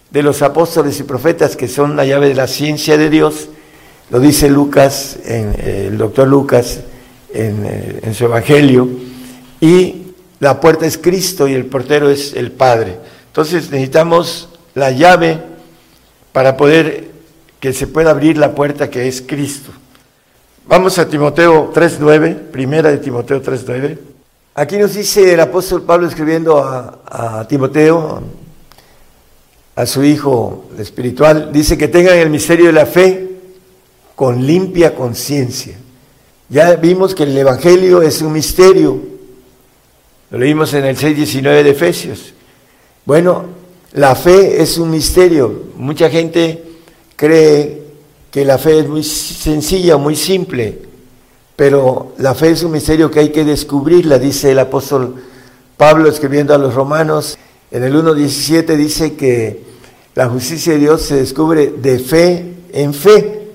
de 0.10 0.24
los 0.24 0.42
apóstoles 0.42 1.00
y 1.00 1.04
profetas, 1.04 1.56
que 1.56 1.68
son 1.68 1.96
la 1.96 2.06
llave 2.06 2.30
de 2.30 2.36
la 2.36 2.48
ciencia 2.48 2.98
de 2.98 3.10
Dios, 3.10 3.50
lo 4.10 4.20
dice 4.20 4.50
Lucas, 4.50 5.18
en, 5.24 5.54
eh, 5.60 5.86
el 5.88 5.98
doctor 5.98 6.28
Lucas, 6.28 6.80
eh, 7.32 8.00
en, 8.02 8.14
su 8.16 8.26
Evangelio, 8.26 8.90
y 9.62 10.14
la 10.40 10.60
puerta 10.60 10.88
es 10.88 10.98
Cristo 10.98 11.48
y 11.48 11.54
el 11.54 11.66
portero 11.66 12.10
es 12.10 12.34
el 12.34 12.52
Padre. 12.52 12.98
Entonces 13.28 13.70
necesitamos 13.70 14.50
la 14.74 14.90
llave 14.92 15.40
para 16.32 16.58
poder 16.58 17.10
que 17.60 17.74
se 17.74 17.88
pueda 17.88 18.12
abrir 18.12 18.38
la 18.38 18.56
puerta 18.56 18.90
que 18.90 19.08
es 19.08 19.22
Cristo. 19.22 19.72
Vamos 20.68 20.98
a 20.98 21.10
Timoteo 21.10 21.74
3.9, 21.74 22.36
primera 22.52 22.92
de 22.92 23.00
Timoteo 23.00 23.42
3.9. 23.42 23.98
Aquí 24.56 24.78
nos 24.78 24.94
dice 24.94 25.34
el 25.34 25.40
apóstol 25.40 25.84
Pablo 25.84 26.08
escribiendo 26.08 26.58
a, 26.58 27.46
Timoteo, 27.48 28.22
a 29.76 29.86
su 29.86 30.04
hijo 30.04 30.66
espiritual, 30.78 31.52
dice 31.52 31.78
que 31.78 31.88
tengan 31.88 32.18
el 32.18 32.30
misterio 32.30 32.68
de 32.68 32.74
la 32.74 32.86
fe 32.86 33.30
con 34.16 34.46
limpia 34.46 34.94
conciencia. 34.96 35.78
Ya 36.50 36.76
vimos 36.76 37.16
que 37.16 37.24
el 37.24 37.38
Evangelio 37.38 38.02
es 38.02 38.22
un 38.22 38.34
misterio. 38.34 39.00
Lo 40.32 40.38
leímos 40.38 40.74
en 40.74 40.86
el 40.86 40.98
6.19 40.98 41.64
de 41.64 41.70
Efesios. 41.70 42.34
Bueno, 43.06 43.46
la 43.94 44.16
fe 44.16 44.62
es 44.62 44.78
un 44.78 44.92
misterio. 44.92 45.70
Mucha 45.76 46.10
gente 46.10 46.69
cree 47.20 47.84
que 48.32 48.46
la 48.46 48.58
fe 48.58 48.80
es 48.80 48.88
muy 48.88 49.04
sencilla, 49.04 49.98
muy 49.98 50.16
simple, 50.16 50.80
pero 51.54 52.14
la 52.18 52.34
fe 52.34 52.52
es 52.52 52.64
un 52.64 52.72
misterio 52.72 53.12
que 53.12 53.20
hay 53.20 53.30
que 53.30 53.44
descubrirla, 53.44 54.18
dice 54.18 54.52
el 54.52 54.60
apóstol 54.60 55.16
Pablo 55.76 56.08
escribiendo 56.08 56.54
a 56.54 56.58
los 56.58 56.74
romanos. 56.74 57.38
En 57.72 57.84
el 57.84 57.94
1.17 57.94 58.78
dice 58.78 59.16
que 59.16 59.64
la 60.16 60.30
justicia 60.30 60.72
de 60.72 60.80
Dios 60.80 61.02
se 61.02 61.18
descubre 61.18 61.68
de 61.68 62.00
fe 62.00 62.54
en 62.72 62.94
fe. 62.94 63.50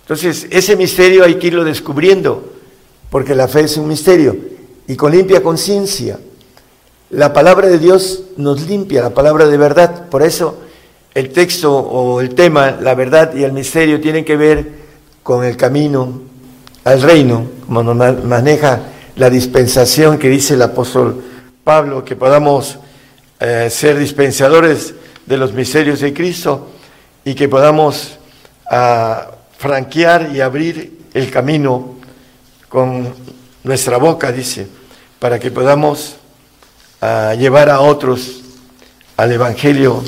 Entonces, 0.00 0.46
ese 0.48 0.74
misterio 0.74 1.24
hay 1.24 1.34
que 1.34 1.48
irlo 1.48 1.64
descubriendo, 1.64 2.42
porque 3.10 3.34
la 3.34 3.48
fe 3.48 3.64
es 3.64 3.76
un 3.76 3.86
misterio, 3.86 4.34
y 4.86 4.96
con 4.96 5.12
limpia 5.12 5.42
conciencia. 5.42 6.18
La 7.10 7.34
palabra 7.34 7.68
de 7.68 7.78
Dios 7.78 8.22
nos 8.38 8.66
limpia, 8.66 9.02
la 9.02 9.12
palabra 9.12 9.46
de 9.46 9.58
verdad. 9.58 10.08
Por 10.08 10.22
eso 10.22 10.67
el 11.14 11.30
texto 11.30 11.76
o 11.76 12.20
el 12.20 12.34
tema, 12.34 12.76
la 12.80 12.94
verdad 12.94 13.34
y 13.34 13.44
el 13.44 13.52
misterio, 13.52 14.00
tienen 14.00 14.24
que 14.24 14.36
ver 14.36 14.66
con 15.22 15.44
el 15.44 15.56
camino 15.56 16.22
al 16.84 17.02
reino, 17.02 17.46
como 17.66 17.82
nos 17.82 18.24
maneja 18.24 18.80
la 19.16 19.28
dispensación 19.28 20.18
que 20.18 20.28
dice 20.28 20.54
el 20.54 20.62
apóstol 20.62 21.22
Pablo, 21.64 22.04
que 22.04 22.16
podamos 22.16 22.78
eh, 23.40 23.68
ser 23.70 23.98
dispensadores 23.98 24.94
de 25.26 25.36
los 25.36 25.52
misterios 25.52 26.00
de 26.00 26.14
Cristo 26.14 26.68
y 27.24 27.34
que 27.34 27.48
podamos 27.48 28.18
ah, 28.70 29.26
franquear 29.58 30.30
y 30.32 30.40
abrir 30.40 30.98
el 31.12 31.30
camino 31.30 31.96
con 32.68 33.12
nuestra 33.64 33.98
boca, 33.98 34.32
dice, 34.32 34.66
para 35.18 35.38
que 35.38 35.50
podamos 35.50 36.16
ah, 37.00 37.34
llevar 37.36 37.68
a 37.68 37.80
otros 37.80 38.42
al 39.16 39.32
Evangelio 39.32 40.02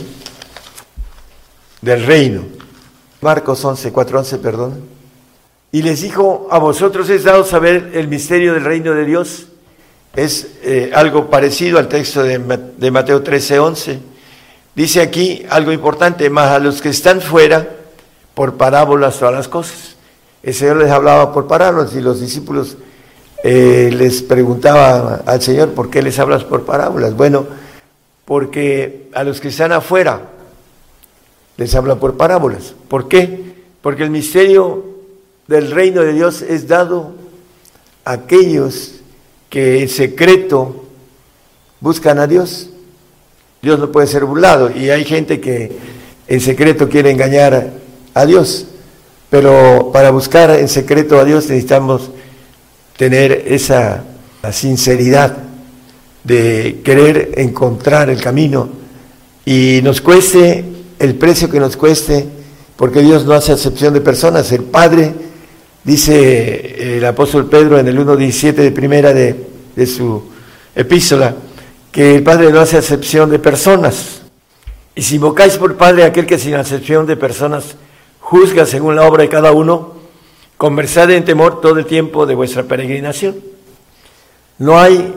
del 1.80 2.04
reino. 2.04 2.42
Marcos 3.20 3.64
11, 3.64 3.92
4, 3.92 4.18
11, 4.18 4.38
perdón. 4.38 4.80
Y 5.72 5.82
les 5.82 6.02
dijo, 6.02 6.49
a 6.50 6.58
vosotros 6.58 7.08
es 7.10 7.25
dado 7.25 7.44
saber 7.44 7.92
el 7.94 8.08
misterio 8.08 8.54
del 8.54 8.64
reino 8.64 8.94
de 8.94 9.04
Dios. 9.04 9.46
Es 10.14 10.49
eh, 10.62 10.90
algo 10.94 11.30
parecido 11.30 11.78
al 11.78 11.88
texto 11.88 12.22
de, 12.22 12.38
de 12.76 12.90
Mateo 12.90 13.22
13, 13.22 13.58
11. 13.58 13.99
Dice 14.75 15.00
aquí 15.00 15.44
algo 15.49 15.72
importante, 15.72 16.28
más 16.30 16.49
a 16.49 16.58
los 16.58 16.80
que 16.80 16.88
están 16.88 17.20
fuera, 17.20 17.68
por 18.34 18.56
parábolas 18.56 19.18
todas 19.18 19.34
las 19.34 19.49
cosas. 19.49 19.96
El 20.42 20.54
Señor 20.54 20.78
les 20.78 20.90
hablaba 20.90 21.32
por 21.32 21.46
parábolas 21.46 21.94
y 21.94 22.00
los 22.00 22.20
discípulos 22.20 22.76
eh, 23.44 23.90
les 23.92 24.22
preguntaban 24.22 25.22
al 25.26 25.42
Señor, 25.42 25.70
¿por 25.70 25.90
qué 25.90 26.02
les 26.02 26.18
hablas 26.18 26.44
por 26.44 26.64
parábolas? 26.64 27.14
Bueno, 27.14 27.46
porque 28.25 29.10
a 29.14 29.25
los 29.25 29.40
que 29.40 29.49
están 29.49 29.72
afuera 29.72 30.20
les 31.57 31.75
habla 31.75 31.97
por 31.97 32.16
parábolas. 32.16 32.75
¿Por 32.88 33.09
qué? 33.09 33.54
Porque 33.83 34.02
el 34.02 34.11
misterio 34.11 34.85
del 35.47 35.71
reino 35.71 36.02
de 36.02 36.12
Dios 36.12 36.42
es 36.42 36.69
dado 36.69 37.12
a 38.04 38.12
aquellos 38.12 39.00
que 39.49 39.83
en 39.83 39.88
secreto 39.88 40.85
buscan 41.80 42.19
a 42.19 42.26
Dios. 42.26 42.71
Dios 43.62 43.78
no 43.78 43.92
puede 43.92 44.07
ser 44.07 44.25
burlado 44.25 44.71
y 44.71 44.90
hay 44.90 45.04
gente 45.04 45.40
que 45.40 45.76
en 46.28 46.40
secreto 46.40 46.88
quiere 46.88 47.11
engañar 47.11 47.73
a 48.14 48.26
Dios, 48.26 48.66
pero 49.28 49.90
para 49.92 50.11
buscar 50.11 50.50
en 50.50 50.69
secreto 50.69 51.19
a 51.19 51.25
Dios 51.25 51.49
necesitamos 51.49 52.11
tener 52.97 53.45
esa 53.47 54.04
sinceridad 54.52 55.37
de 56.25 56.80
querer 56.85 57.33
encontrar 57.37 58.09
el 58.11 58.21
camino 58.21 58.69
y 59.45 59.80
nos 59.83 60.00
cueste 60.00 60.64
el 61.00 61.14
precio 61.14 61.50
que 61.50 61.59
nos 61.59 61.76
cueste, 61.78 62.26
porque 62.76 63.00
Dios 63.00 63.25
no 63.25 63.33
hace 63.33 63.52
excepción 63.52 63.95
de 63.95 64.02
personas. 64.02 64.52
El 64.52 64.64
Padre, 64.64 65.14
dice 65.83 66.99
el 66.99 67.04
apóstol 67.07 67.49
Pedro 67.49 67.78
en 67.78 67.88
el 67.88 67.99
1.17 67.99 68.52
de 68.52 68.71
primera 68.71 69.14
de 69.14 69.87
su 69.87 70.23
epístola, 70.75 71.35
que 71.90 72.16
el 72.16 72.23
Padre 72.23 72.52
no 72.52 72.61
hace 72.61 72.76
acepción 72.76 73.30
de 73.30 73.38
personas. 73.38 74.21
Y 74.95 75.00
si 75.00 75.14
invocáis 75.16 75.57
por 75.57 75.76
Padre 75.76 76.04
aquel 76.04 76.26
que 76.26 76.38
sin 76.38 76.54
acepción 76.54 77.07
de 77.07 77.16
personas 77.16 77.76
juzga 78.21 78.66
según 78.66 78.95
la 78.95 79.09
obra 79.09 79.23
de 79.23 79.30
cada 79.30 79.52
uno, 79.52 79.95
conversad 80.59 81.11
en 81.12 81.25
temor 81.25 81.62
todo 81.62 81.78
el 81.78 81.87
tiempo 81.87 82.26
de 82.26 82.35
vuestra 82.35 82.64
peregrinación. 82.64 83.37
No 84.59 84.78
hay 84.78 85.14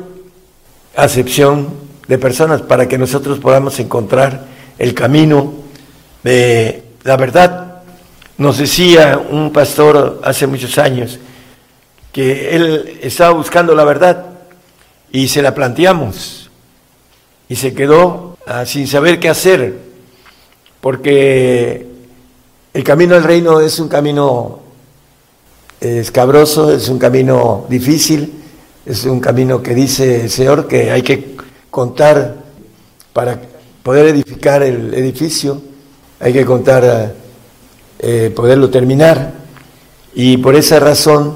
acepción 0.95 1.67
de 2.07 2.17
personas 2.17 2.61
para 2.61 2.87
que 2.87 2.97
nosotros 2.97 3.39
podamos 3.39 3.77
encontrar 3.81 4.47
el 4.79 4.93
camino 4.93 5.62
de 6.23 6.83
la 7.03 7.17
verdad. 7.17 7.83
Nos 8.37 8.57
decía 8.57 9.21
un 9.29 9.51
pastor 9.51 10.21
hace 10.23 10.47
muchos 10.47 10.77
años 10.77 11.19
que 12.11 12.55
él 12.55 12.99
estaba 13.01 13.31
buscando 13.31 13.75
la 13.75 13.83
verdad 13.83 14.25
y 15.11 15.27
se 15.27 15.41
la 15.41 15.53
planteamos 15.53 16.49
y 17.49 17.55
se 17.55 17.73
quedó 17.73 18.37
ah, 18.47 18.65
sin 18.65 18.87
saber 18.87 19.19
qué 19.19 19.29
hacer, 19.29 19.77
porque 20.81 21.87
el 22.73 22.83
camino 22.83 23.15
al 23.15 23.23
reino 23.23 23.59
es 23.59 23.79
un 23.79 23.87
camino 23.87 24.61
escabroso, 25.79 26.73
es 26.73 26.89
un 26.89 26.97
camino 26.97 27.65
difícil, 27.69 28.33
es 28.85 29.05
un 29.05 29.19
camino 29.19 29.61
que 29.61 29.75
dice 29.75 30.21
el 30.21 30.29
Señor 30.29 30.67
que 30.67 30.91
hay 30.91 31.01
que 31.01 31.35
contar 31.69 32.35
para 33.11 33.39
poder 33.83 34.07
edificar 34.07 34.63
el 34.63 34.93
edificio, 34.93 35.61
hay 36.23 36.33
que 36.33 36.45
contar, 36.45 37.13
eh, 37.99 38.31
poderlo 38.35 38.69
terminar. 38.69 39.33
Y 40.15 40.37
por 40.37 40.55
esa 40.55 40.79
razón, 40.79 41.35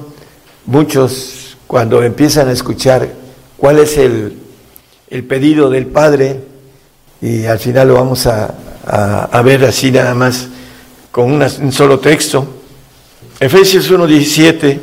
muchos 0.65 1.57
cuando 1.67 2.01
empiezan 2.01 2.47
a 2.47 2.53
escuchar 2.53 3.09
cuál 3.57 3.79
es 3.79 3.97
el 3.97 4.47
el 5.09 5.23
pedido 5.23 5.69
del 5.69 5.87
Padre 5.87 6.41
y 7.21 7.45
al 7.45 7.59
final 7.59 7.87
lo 7.87 7.93
vamos 7.95 8.27
a, 8.27 8.53
ver 9.43 9.65
así 9.65 9.91
nada 9.91 10.13
más 10.13 10.47
con 11.11 11.31
un 11.31 11.71
solo 11.71 11.99
texto. 11.99 12.45
Efesios 13.39 13.91
1.17 13.91 14.79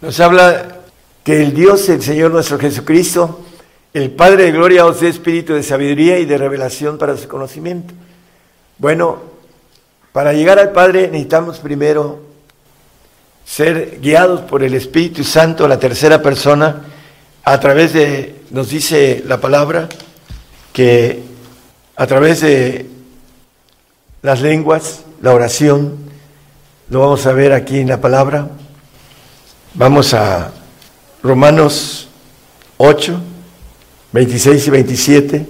nos 0.00 0.20
habla 0.20 0.80
que 1.22 1.40
el 1.42 1.54
Dios, 1.54 1.88
el 1.88 2.02
Señor 2.02 2.32
nuestro 2.32 2.58
Jesucristo, 2.58 3.40
el 3.94 4.10
Padre 4.10 4.44
de 4.44 4.52
gloria 4.52 4.86
os 4.86 5.00
dé 5.00 5.08
espíritu 5.08 5.54
de 5.54 5.62
sabiduría 5.62 6.18
y 6.18 6.24
de 6.24 6.38
revelación 6.38 6.98
para 6.98 7.16
su 7.16 7.28
conocimiento. 7.28 7.94
Bueno, 8.78 9.31
para 10.12 10.32
llegar 10.32 10.58
al 10.58 10.72
Padre 10.72 11.08
necesitamos 11.08 11.58
primero 11.58 12.20
ser 13.44 13.98
guiados 14.00 14.42
por 14.42 14.62
el 14.62 14.74
Espíritu 14.74 15.24
Santo, 15.24 15.66
la 15.66 15.78
tercera 15.78 16.22
persona, 16.22 16.82
a 17.44 17.58
través 17.58 17.92
de 17.92 18.42
nos 18.50 18.68
dice 18.68 19.22
la 19.26 19.40
palabra 19.40 19.88
que 20.72 21.22
a 21.96 22.06
través 22.06 22.40
de 22.40 22.86
las 24.22 24.40
lenguas, 24.40 25.00
la 25.20 25.34
oración, 25.34 25.96
lo 26.88 27.00
vamos 27.00 27.26
a 27.26 27.32
ver 27.32 27.52
aquí 27.52 27.80
en 27.80 27.88
la 27.88 28.00
palabra. 28.00 28.48
Vamos 29.74 30.14
a 30.14 30.52
Romanos 31.22 32.08
8, 32.76 33.20
26 34.12 34.66
y 34.66 34.70
27. 34.70 35.46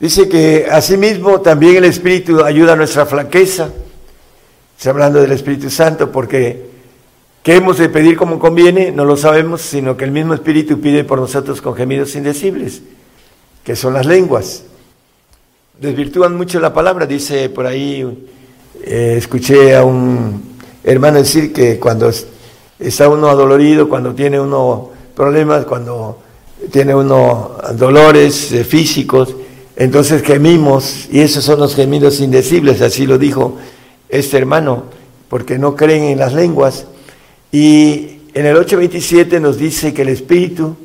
Dice 0.00 0.28
que 0.28 0.66
asimismo 0.70 1.40
también 1.40 1.76
el 1.76 1.84
Espíritu 1.84 2.42
ayuda 2.42 2.72
a 2.72 2.76
nuestra 2.76 3.04
flaqueza. 3.04 3.68
Está 4.80 4.88
hablando 4.88 5.20
del 5.20 5.32
Espíritu 5.32 5.68
Santo 5.68 6.10
porque 6.10 6.70
¿Qué 7.42 7.56
hemos 7.56 7.76
de 7.76 7.90
pedir 7.90 8.16
como 8.16 8.38
conviene? 8.38 8.90
No 8.90 9.04
lo 9.04 9.14
sabemos, 9.14 9.60
sino 9.60 9.94
que 9.94 10.06
el 10.06 10.10
mismo 10.10 10.32
Espíritu 10.32 10.80
pide 10.80 11.04
por 11.04 11.20
nosotros 11.20 11.60
con 11.60 11.74
gemidos 11.74 12.14
indecibles, 12.14 12.80
que 13.62 13.76
son 13.76 13.92
las 13.92 14.06
lenguas. 14.06 14.62
Desvirtúan 15.78 16.34
mucho 16.34 16.60
la 16.60 16.72
palabra, 16.72 17.04
dice 17.04 17.50
por 17.50 17.66
ahí, 17.66 18.26
eh, 18.82 19.16
escuché 19.18 19.76
a 19.76 19.84
un 19.84 20.56
hermano 20.82 21.18
decir 21.18 21.52
que 21.52 21.78
cuando 21.78 22.10
está 22.78 23.06
uno 23.10 23.28
adolorido, 23.28 23.86
cuando 23.86 24.14
tiene 24.14 24.40
uno 24.40 24.92
problemas, 25.14 25.66
cuando 25.66 26.20
tiene 26.72 26.94
uno 26.94 27.58
dolores 27.74 28.50
eh, 28.52 28.64
físicos, 28.64 29.36
entonces 29.76 30.22
gemimos, 30.22 31.06
y 31.12 31.20
esos 31.20 31.44
son 31.44 31.60
los 31.60 31.74
gemidos 31.74 32.20
indecibles, 32.20 32.80
así 32.80 33.06
lo 33.06 33.18
dijo 33.18 33.58
este 34.10 34.38
hermano, 34.38 34.84
porque 35.28 35.58
no 35.58 35.76
creen 35.76 36.04
en 36.04 36.18
las 36.18 36.32
lenguas 36.32 36.86
y 37.52 38.20
en 38.32 38.46
el 38.46 38.56
8.27 38.56 39.40
nos 39.40 39.58
dice 39.58 39.92
que 39.92 40.02
el 40.02 40.10
Espíritu, 40.10 40.76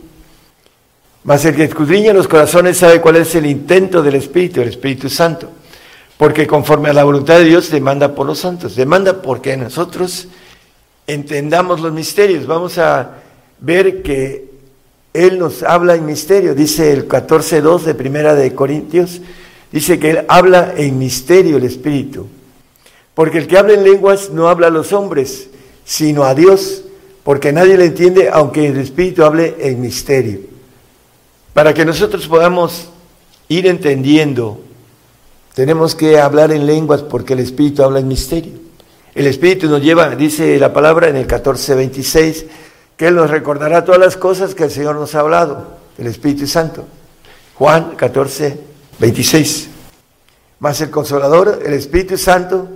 más 1.23 1.45
el 1.45 1.55
que 1.55 1.65
escudriña 1.65 2.13
los 2.13 2.27
corazones 2.27 2.77
sabe 2.77 3.01
cuál 3.01 3.17
es 3.17 3.35
el 3.35 3.45
intento 3.45 4.01
del 4.01 4.15
Espíritu, 4.15 4.61
el 4.61 4.69
Espíritu 4.69 5.09
Santo. 5.09 5.49
Porque 6.17 6.47
conforme 6.47 6.89
a 6.89 6.93
la 6.93 7.03
voluntad 7.03 7.37
de 7.37 7.43
Dios 7.43 7.69
demanda 7.69 8.15
por 8.15 8.25
los 8.25 8.39
santos, 8.39 8.75
demanda 8.75 9.21
porque 9.21 9.57
nosotros 9.57 10.27
entendamos 11.05 11.81
los 11.81 11.91
misterios. 11.93 12.47
Vamos 12.47 12.77
a 12.77 13.11
ver 13.59 14.01
que 14.01 14.49
Él 15.13 15.37
nos 15.37 15.61
habla 15.61 15.95
en 15.95 16.05
misterio, 16.05 16.55
dice 16.55 16.91
el 16.91 17.07
14.2 17.07 17.81
de 17.81 17.95
Primera 17.95 18.33
de 18.33 18.55
Corintios, 18.55 19.21
dice 19.71 19.99
que 19.99 20.11
Él 20.11 20.25
habla 20.27 20.73
en 20.77 20.97
misterio 20.97 21.57
el 21.57 21.65
Espíritu. 21.65 22.27
Porque 23.15 23.39
el 23.39 23.47
que 23.47 23.57
habla 23.57 23.73
en 23.73 23.83
lenguas 23.83 24.29
no 24.29 24.49
habla 24.49 24.67
a 24.67 24.69
los 24.69 24.93
hombres, 24.93 25.47
sino 25.85 26.25
a 26.25 26.35
Dios, 26.35 26.83
porque 27.23 27.51
nadie 27.51 27.77
le 27.77 27.85
entiende, 27.85 28.29
aunque 28.31 28.67
el 28.67 28.77
Espíritu 28.77 29.23
hable 29.23 29.55
en 29.57 29.81
misterio. 29.81 30.41
Para 31.53 31.73
que 31.73 31.85
nosotros 31.85 32.27
podamos 32.27 32.89
ir 33.47 33.65
entendiendo, 33.65 34.59
tenemos 35.53 35.95
que 35.95 36.19
hablar 36.19 36.51
en 36.51 36.65
lenguas 36.65 37.01
porque 37.01 37.33
el 37.33 37.39
Espíritu 37.39 37.81
habla 37.81 37.99
en 37.99 38.09
misterio. 38.09 38.51
El 39.15 39.27
Espíritu 39.27 39.69
nos 39.69 39.81
lleva, 39.81 40.13
dice 40.15 40.59
la 40.59 40.73
palabra 40.73 41.07
en 41.07 41.15
el 41.15 41.25
14:26, 41.25 42.45
que 42.97 43.07
Él 43.07 43.15
nos 43.15 43.29
recordará 43.29 43.85
todas 43.85 44.01
las 44.01 44.17
cosas 44.17 44.53
que 44.53 44.65
el 44.65 44.71
Señor 44.71 44.95
nos 44.95 45.15
ha 45.15 45.21
hablado, 45.21 45.77
el 45.97 46.07
Espíritu 46.07 46.45
Santo. 46.45 46.83
Juan 47.55 47.95
14:26. 47.95 49.67
Más 50.59 50.81
el 50.81 50.89
Consolador, 50.89 51.61
el 51.65 51.73
Espíritu 51.73 52.17
Santo, 52.17 52.67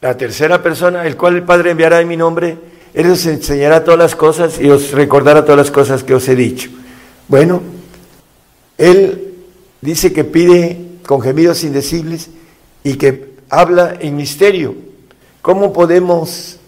la 0.00 0.16
tercera 0.16 0.62
persona, 0.62 1.06
el 1.06 1.16
cual 1.16 1.36
el 1.36 1.42
Padre 1.42 1.72
enviará 1.72 2.00
en 2.00 2.08
mi 2.08 2.16
nombre, 2.16 2.56
Él 2.94 3.10
os 3.10 3.26
enseñará 3.26 3.82
todas 3.82 3.98
las 3.98 4.14
cosas 4.14 4.60
y 4.60 4.70
os 4.70 4.92
recordará 4.92 5.42
todas 5.42 5.58
las 5.58 5.70
cosas 5.70 6.04
que 6.04 6.14
os 6.14 6.28
he 6.28 6.36
dicho. 6.36 6.70
Bueno, 7.26 7.62
Él 8.76 9.34
dice 9.80 10.12
que 10.12 10.24
pide 10.24 10.78
con 11.04 11.20
gemidos 11.20 11.64
indecibles 11.64 12.30
y 12.84 12.94
que 12.94 13.34
habla 13.50 13.96
en 13.98 14.16
misterio. 14.16 14.76
¿Cómo 15.42 15.72
podemos 15.72 16.58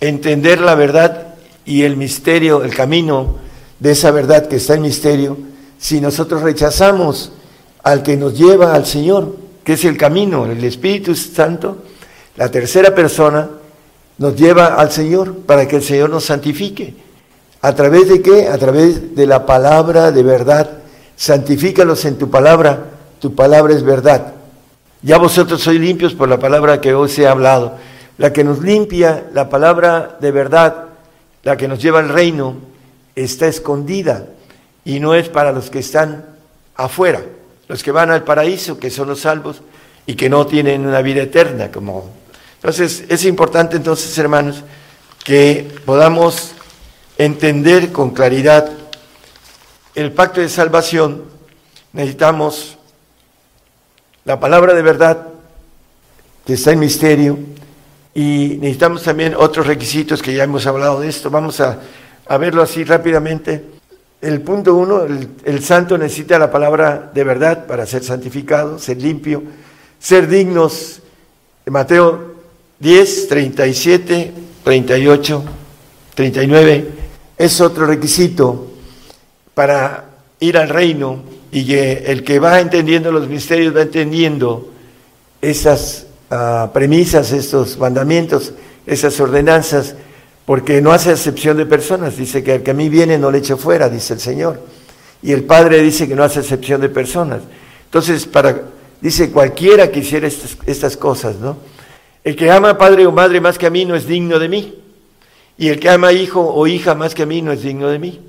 entender 0.00 0.60
la 0.60 0.74
verdad 0.74 1.34
y 1.64 1.82
el 1.82 1.96
misterio, 1.96 2.62
el 2.62 2.74
camino 2.74 3.36
de 3.78 3.92
esa 3.92 4.10
verdad 4.10 4.48
que 4.48 4.56
está 4.56 4.74
en 4.74 4.82
misterio, 4.82 5.38
si 5.78 6.00
nosotros 6.00 6.42
rechazamos 6.42 7.32
al 7.82 8.02
que 8.02 8.16
nos 8.16 8.36
lleva 8.36 8.74
al 8.74 8.84
Señor, 8.84 9.36
que 9.64 9.74
es 9.74 9.84
el 9.84 9.96
camino, 9.96 10.44
el 10.46 10.62
Espíritu 10.62 11.14
Santo? 11.14 11.84
La 12.36 12.50
tercera 12.50 12.94
persona 12.94 13.50
nos 14.18 14.36
lleva 14.36 14.74
al 14.74 14.90
Señor 14.90 15.38
para 15.38 15.66
que 15.66 15.76
el 15.76 15.82
Señor 15.82 16.10
nos 16.10 16.24
santifique. 16.24 16.94
¿A 17.60 17.74
través 17.74 18.08
de 18.08 18.22
qué? 18.22 18.48
A 18.48 18.58
través 18.58 19.14
de 19.14 19.26
la 19.26 19.46
palabra 19.46 20.10
de 20.10 20.22
verdad. 20.22 20.70
Santifícalos 21.16 22.04
en 22.04 22.18
tu 22.18 22.30
palabra, 22.30 22.84
tu 23.20 23.34
palabra 23.34 23.74
es 23.74 23.82
verdad. 23.82 24.32
Ya 25.02 25.18
vosotros 25.18 25.60
sois 25.60 25.80
limpios 25.80 26.14
por 26.14 26.28
la 26.28 26.38
palabra 26.38 26.80
que 26.80 26.94
os 26.94 27.18
he 27.18 27.26
hablado. 27.26 27.76
La 28.18 28.32
que 28.32 28.44
nos 28.44 28.60
limpia, 28.60 29.24
la 29.32 29.48
palabra 29.48 30.16
de 30.20 30.30
verdad, 30.30 30.86
la 31.42 31.56
que 31.56 31.68
nos 31.68 31.82
lleva 31.82 31.98
al 31.98 32.08
reino, 32.08 32.56
está 33.14 33.46
escondida 33.46 34.26
y 34.84 35.00
no 35.00 35.14
es 35.14 35.28
para 35.28 35.52
los 35.52 35.70
que 35.70 35.80
están 35.80 36.24
afuera, 36.76 37.22
los 37.68 37.82
que 37.82 37.92
van 37.92 38.10
al 38.10 38.24
paraíso, 38.24 38.78
que 38.78 38.90
son 38.90 39.08
los 39.08 39.20
salvos 39.20 39.62
y 40.06 40.14
que 40.14 40.28
no 40.28 40.46
tienen 40.46 40.86
una 40.86 41.02
vida 41.02 41.22
eterna, 41.22 41.70
como 41.70 42.21
Entonces, 42.62 43.04
es 43.08 43.24
importante 43.24 43.76
entonces, 43.76 44.16
hermanos, 44.18 44.62
que 45.24 45.68
podamos 45.84 46.52
entender 47.18 47.90
con 47.90 48.10
claridad 48.10 48.70
el 49.96 50.12
pacto 50.12 50.40
de 50.40 50.48
salvación. 50.48 51.24
Necesitamos 51.92 52.78
la 54.24 54.38
palabra 54.38 54.74
de 54.74 54.82
verdad 54.82 55.26
que 56.46 56.52
está 56.52 56.70
en 56.70 56.78
misterio 56.78 57.36
y 58.14 58.58
necesitamos 58.60 59.02
también 59.02 59.34
otros 59.36 59.66
requisitos 59.66 60.22
que 60.22 60.32
ya 60.32 60.44
hemos 60.44 60.64
hablado 60.64 61.00
de 61.00 61.08
esto. 61.08 61.30
Vamos 61.30 61.60
a, 61.60 61.80
verlo 62.38 62.62
así 62.62 62.84
rápidamente. 62.84 63.64
El 64.20 64.40
punto 64.40 64.76
uno, 64.76 65.02
el, 65.02 65.30
el, 65.44 65.64
santo 65.64 65.98
necesita 65.98 66.38
la 66.38 66.52
palabra 66.52 67.10
de 67.12 67.24
verdad 67.24 67.66
para 67.66 67.86
ser 67.86 68.04
santificado, 68.04 68.78
ser 68.78 69.02
limpio, 69.02 69.42
ser 69.98 70.28
dignos. 70.28 71.00
Mateo 71.66 72.31
10, 72.82 73.28
37, 73.28 74.32
38, 74.64 75.44
39 76.16 76.88
es 77.38 77.60
otro 77.60 77.86
requisito 77.86 78.72
para 79.54 80.06
ir 80.40 80.58
al 80.58 80.68
reino 80.68 81.22
y 81.52 81.64
que 81.64 81.92
el 82.06 82.24
que 82.24 82.40
va 82.40 82.58
entendiendo 82.58 83.12
los 83.12 83.28
misterios 83.28 83.76
va 83.76 83.82
entendiendo 83.82 84.72
esas 85.40 86.06
uh, 86.32 86.72
premisas, 86.72 87.30
estos 87.30 87.78
mandamientos, 87.78 88.52
esas 88.84 89.20
ordenanzas, 89.20 89.94
porque 90.44 90.82
no 90.82 90.90
hace 90.90 91.12
excepción 91.12 91.58
de 91.58 91.66
personas. 91.66 92.16
Dice 92.16 92.42
que 92.42 92.56
el 92.56 92.62
que 92.64 92.72
a 92.72 92.74
mí 92.74 92.88
viene 92.88 93.16
no 93.16 93.30
le 93.30 93.38
echo 93.38 93.56
fuera, 93.56 93.88
dice 93.88 94.14
el 94.14 94.20
Señor. 94.20 94.60
Y 95.22 95.30
el 95.30 95.44
Padre 95.44 95.80
dice 95.82 96.08
que 96.08 96.16
no 96.16 96.24
hace 96.24 96.40
excepción 96.40 96.80
de 96.80 96.88
personas. 96.88 97.42
Entonces, 97.84 98.28
dice 99.00 99.30
cualquiera 99.30 99.88
que 99.92 100.00
hiciera 100.00 100.26
estas 100.66 100.96
cosas, 100.96 101.36
¿no? 101.36 101.70
El 102.24 102.36
que 102.36 102.50
ama 102.50 102.70
a 102.70 102.78
padre 102.78 103.06
o 103.06 103.12
madre 103.12 103.40
más 103.40 103.58
que 103.58 103.66
a 103.66 103.70
mí 103.70 103.84
no 103.84 103.96
es 103.96 104.06
digno 104.06 104.38
de 104.38 104.48
mí. 104.48 104.74
Y 105.58 105.68
el 105.68 105.80
que 105.80 105.88
ama 105.90 106.08
a 106.08 106.12
hijo 106.12 106.40
o 106.40 106.66
hija 106.66 106.94
más 106.94 107.14
que 107.14 107.22
a 107.22 107.26
mí 107.26 107.42
no 107.42 107.52
es 107.52 107.62
digno 107.62 107.88
de 107.88 107.98
mí. 107.98 108.20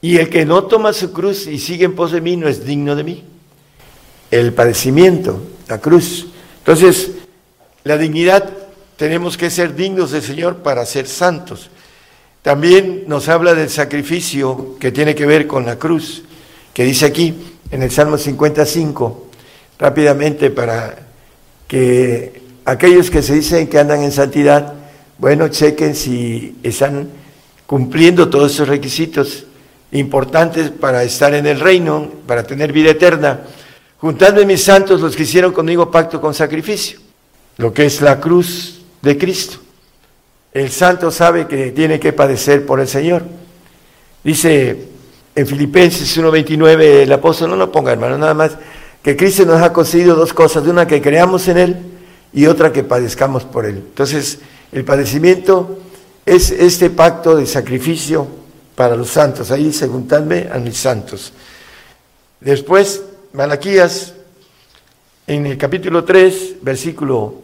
Y 0.00 0.18
el 0.18 0.28
que 0.28 0.44
no 0.44 0.64
toma 0.64 0.92
su 0.92 1.12
cruz 1.12 1.46
y 1.46 1.58
sigue 1.58 1.84
en 1.84 1.94
pos 1.94 2.12
de 2.12 2.20
mí 2.20 2.36
no 2.36 2.48
es 2.48 2.64
digno 2.64 2.96
de 2.96 3.04
mí. 3.04 3.24
El 4.30 4.52
padecimiento, 4.52 5.40
la 5.68 5.78
cruz. 5.78 6.26
Entonces, 6.58 7.12
la 7.84 7.96
dignidad, 7.98 8.50
tenemos 8.96 9.36
que 9.36 9.50
ser 9.50 9.74
dignos 9.74 10.10
del 10.10 10.22
Señor 10.22 10.56
para 10.58 10.84
ser 10.86 11.06
santos. 11.06 11.70
También 12.42 13.04
nos 13.06 13.28
habla 13.28 13.54
del 13.54 13.70
sacrificio 13.70 14.76
que 14.80 14.90
tiene 14.90 15.14
que 15.14 15.26
ver 15.26 15.46
con 15.46 15.64
la 15.64 15.78
cruz, 15.78 16.24
que 16.74 16.84
dice 16.84 17.06
aquí 17.06 17.34
en 17.70 17.82
el 17.82 17.90
Salmo 17.90 18.18
55, 18.18 19.28
rápidamente 19.78 20.50
para 20.50 20.98
que 21.68 22.41
aquellos 22.64 23.10
que 23.10 23.22
se 23.22 23.34
dicen 23.34 23.66
que 23.66 23.78
andan 23.78 24.02
en 24.02 24.12
santidad, 24.12 24.74
bueno, 25.18 25.48
chequen 25.48 25.94
si 25.94 26.56
están 26.62 27.08
cumpliendo 27.66 28.28
todos 28.28 28.52
esos 28.52 28.68
requisitos 28.68 29.46
importantes 29.92 30.70
para 30.70 31.02
estar 31.02 31.34
en 31.34 31.46
el 31.46 31.60
reino, 31.60 32.10
para 32.26 32.42
tener 32.42 32.72
vida 32.72 32.90
eterna. 32.90 33.40
Juntadme 33.98 34.44
mis 34.44 34.64
santos 34.64 35.00
los 35.00 35.14
que 35.14 35.22
hicieron 35.22 35.52
conmigo 35.52 35.90
pacto 35.90 36.20
con 36.20 36.34
sacrificio, 36.34 36.98
lo 37.58 37.72
que 37.72 37.86
es 37.86 38.00
la 38.00 38.20
cruz 38.20 38.82
de 39.00 39.16
Cristo. 39.16 39.58
El 40.52 40.70
santo 40.70 41.10
sabe 41.10 41.46
que 41.46 41.70
tiene 41.70 41.98
que 41.98 42.12
padecer 42.12 42.66
por 42.66 42.80
el 42.80 42.88
Señor. 42.88 43.22
Dice 44.22 44.88
en 45.34 45.46
Filipenses 45.46 46.18
1.29 46.18 46.80
el 47.02 47.12
apóstol, 47.12 47.50
no 47.50 47.56
lo 47.56 47.72
ponga 47.72 47.92
hermano, 47.92 48.18
nada 48.18 48.34
más, 48.34 48.52
que 49.02 49.16
Cristo 49.16 49.46
nos 49.46 49.62
ha 49.62 49.72
concedido 49.72 50.14
dos 50.14 50.34
cosas, 50.34 50.66
una 50.66 50.86
que 50.86 51.00
creamos 51.00 51.48
en 51.48 51.58
Él 51.58 51.91
y 52.32 52.46
otra 52.46 52.72
que 52.72 52.82
padezcamos 52.82 53.44
por 53.44 53.66
Él. 53.66 53.76
Entonces, 53.76 54.38
el 54.72 54.84
padecimiento 54.84 55.78
es 56.24 56.50
este 56.50 56.90
pacto 56.90 57.36
de 57.36 57.46
sacrificio 57.46 58.26
para 58.74 58.96
los 58.96 59.10
santos. 59.10 59.50
Ahí 59.50 59.64
dice, 59.64 59.86
juntadme 59.86 60.48
a 60.50 60.58
mis 60.58 60.76
santos. 60.76 61.32
Después, 62.40 63.02
Malaquías, 63.32 64.14
en 65.26 65.46
el 65.46 65.58
capítulo 65.58 66.04
3, 66.04 66.56
versículo 66.62 67.34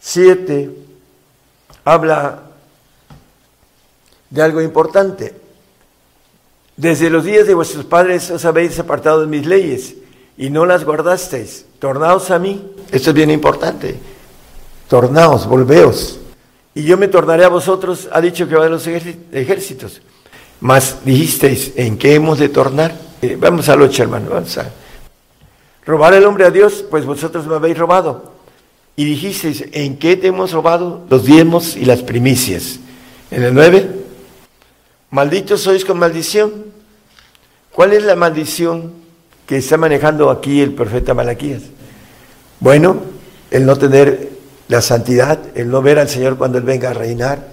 7, 0.00 0.70
habla 1.84 2.42
de 4.30 4.42
algo 4.42 4.60
importante. 4.62 5.34
Desde 6.76 7.10
los 7.10 7.24
días 7.24 7.46
de 7.46 7.54
vuestros 7.54 7.84
padres 7.84 8.30
os 8.30 8.44
habéis 8.44 8.78
apartado 8.78 9.20
de 9.20 9.26
mis 9.26 9.46
leyes 9.46 9.94
y 10.36 10.50
no 10.50 10.64
las 10.64 10.84
guardasteis. 10.84 11.64
Tornaos 11.78 12.30
a 12.30 12.38
mí. 12.38 12.72
Esto 12.90 13.10
es 13.10 13.16
bien 13.16 13.30
importante. 13.30 13.96
Tornaos, 14.88 15.46
volveos. 15.46 16.18
Y 16.74 16.84
yo 16.84 16.96
me 16.96 17.08
tornaré 17.08 17.44
a 17.44 17.48
vosotros, 17.48 18.08
ha 18.12 18.20
dicho 18.20 18.48
que 18.48 18.54
va 18.54 18.64
de 18.64 18.70
los 18.70 18.86
ejércitos. 18.86 20.00
Mas 20.60 20.98
dijisteis, 21.04 21.72
¿en 21.76 21.98
qué 21.98 22.14
hemos 22.14 22.38
de 22.38 22.48
tornar? 22.48 22.94
Eh, 23.22 23.36
vamos 23.38 23.68
a 23.68 23.76
lucha, 23.76 24.02
hermano, 24.02 24.30
vamos 24.30 24.56
a. 24.58 24.70
Robar 25.84 26.14
el 26.14 26.24
hombre 26.24 26.44
a 26.44 26.50
Dios, 26.50 26.84
pues 26.88 27.04
vosotros 27.04 27.46
me 27.46 27.54
habéis 27.54 27.78
robado. 27.78 28.32
Y 28.96 29.04
dijisteis, 29.04 29.64
¿en 29.72 29.96
qué 29.98 30.16
te 30.16 30.28
hemos 30.28 30.52
robado? 30.52 31.06
Los 31.08 31.24
diezmos 31.24 31.76
y 31.76 31.84
las 31.84 32.02
primicias. 32.02 32.80
En 33.30 33.42
el 33.42 33.54
9, 33.54 33.90
malditos 35.10 35.60
sois 35.60 35.84
con 35.84 35.98
maldición. 35.98 36.66
¿Cuál 37.72 37.92
es 37.92 38.02
la 38.02 38.16
maldición 38.16 38.92
que 39.48 39.56
está 39.56 39.78
manejando 39.78 40.28
aquí 40.28 40.60
el 40.60 40.74
profeta 40.74 41.14
Malaquías? 41.14 41.62
Bueno, 42.60 42.98
el 43.50 43.64
no 43.64 43.76
tener 43.76 44.28
la 44.68 44.82
santidad, 44.82 45.38
el 45.54 45.70
no 45.70 45.80
ver 45.80 45.98
al 45.98 46.10
Señor 46.10 46.36
cuando 46.36 46.58
Él 46.58 46.64
venga 46.64 46.90
a 46.90 46.92
reinar, 46.92 47.48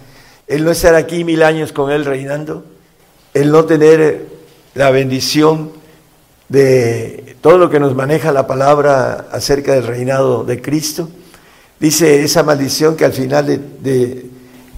el 0.45 0.65
no 0.65 0.71
estar 0.71 0.93
aquí 0.93 1.23
mil 1.23 1.41
años 1.41 1.71
con 1.71 1.91
Él 1.91 2.03
reinando, 2.03 2.65
el 3.33 3.49
no 3.49 3.63
tener 3.63 4.25
la 4.73 4.91
bendición 4.91 5.71
de 6.49 7.37
todo 7.39 7.57
lo 7.57 7.69
que 7.69 7.79
nos 7.79 7.95
maneja 7.95 8.33
la 8.33 8.45
palabra 8.45 9.27
acerca 9.31 9.73
del 9.73 9.87
reinado 9.87 10.43
de 10.43 10.61
Cristo. 10.61 11.09
Dice 11.79 12.25
esa 12.25 12.43
maldición 12.43 12.97
que 12.97 13.05
al 13.05 13.13
final 13.13 13.45
de, 13.47 14.25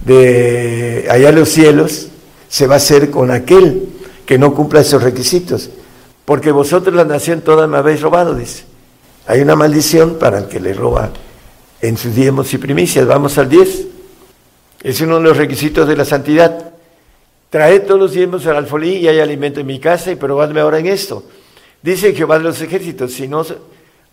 de, 0.06 1.08
allá 1.10 1.30
en 1.30 1.36
los 1.36 1.50
cielos 1.50 2.10
se 2.48 2.68
va 2.68 2.76
a 2.76 2.78
hacer 2.78 3.10
con 3.10 3.32
aquel 3.32 3.90
que 4.28 4.38
no 4.38 4.54
cumpla 4.54 4.82
esos 4.82 5.02
requisitos. 5.02 5.72
Porque 6.28 6.52
vosotros 6.52 6.94
la 6.94 7.06
nación 7.06 7.40
toda 7.40 7.68
me 7.68 7.78
habéis 7.78 8.02
robado, 8.02 8.36
dice. 8.36 8.66
Hay 9.28 9.40
una 9.40 9.56
maldición 9.56 10.16
para 10.20 10.40
el 10.40 10.48
que 10.50 10.60
le 10.60 10.74
roba 10.74 11.10
en 11.80 11.96
sus 11.96 12.14
diezmos 12.14 12.54
y 12.54 12.58
primicias. 12.58 13.08
Vamos 13.08 13.38
al 13.38 13.48
10. 13.48 13.88
Es 14.84 15.00
uno 15.00 15.20
de 15.20 15.24
los 15.24 15.38
requisitos 15.38 15.88
de 15.88 15.96
la 15.96 16.04
santidad. 16.04 16.74
Traed 17.50 17.84
todos 17.84 17.98
los 17.98 18.12
diezmos 18.12 18.46
al 18.46 18.58
alfolí 18.58 18.98
y 18.98 19.08
hay 19.08 19.22
alimento 19.22 19.62
en 19.62 19.68
mi 19.68 19.80
casa 19.80 20.12
y 20.12 20.18
probadme 20.18 20.60
ahora 20.60 20.80
en 20.80 20.88
esto. 20.88 21.24
Dice 21.82 22.14
Jehová 22.14 22.40
de 22.40 22.44
los 22.44 22.62
ejércitos, 22.62 23.14
si 23.14 23.30
no, 23.30 23.46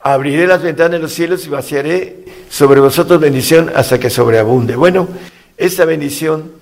abriré 0.00 0.46
las 0.46 0.62
ventanas 0.62 0.92
de 0.92 0.98
los 1.00 1.12
cielos 1.12 1.44
y 1.46 1.48
vaciaré 1.48 2.26
sobre 2.48 2.78
vosotros 2.78 3.18
bendición 3.18 3.72
hasta 3.74 3.98
que 3.98 4.08
sobreabunde. 4.08 4.76
Bueno, 4.76 5.08
esta 5.56 5.84
bendición 5.84 6.52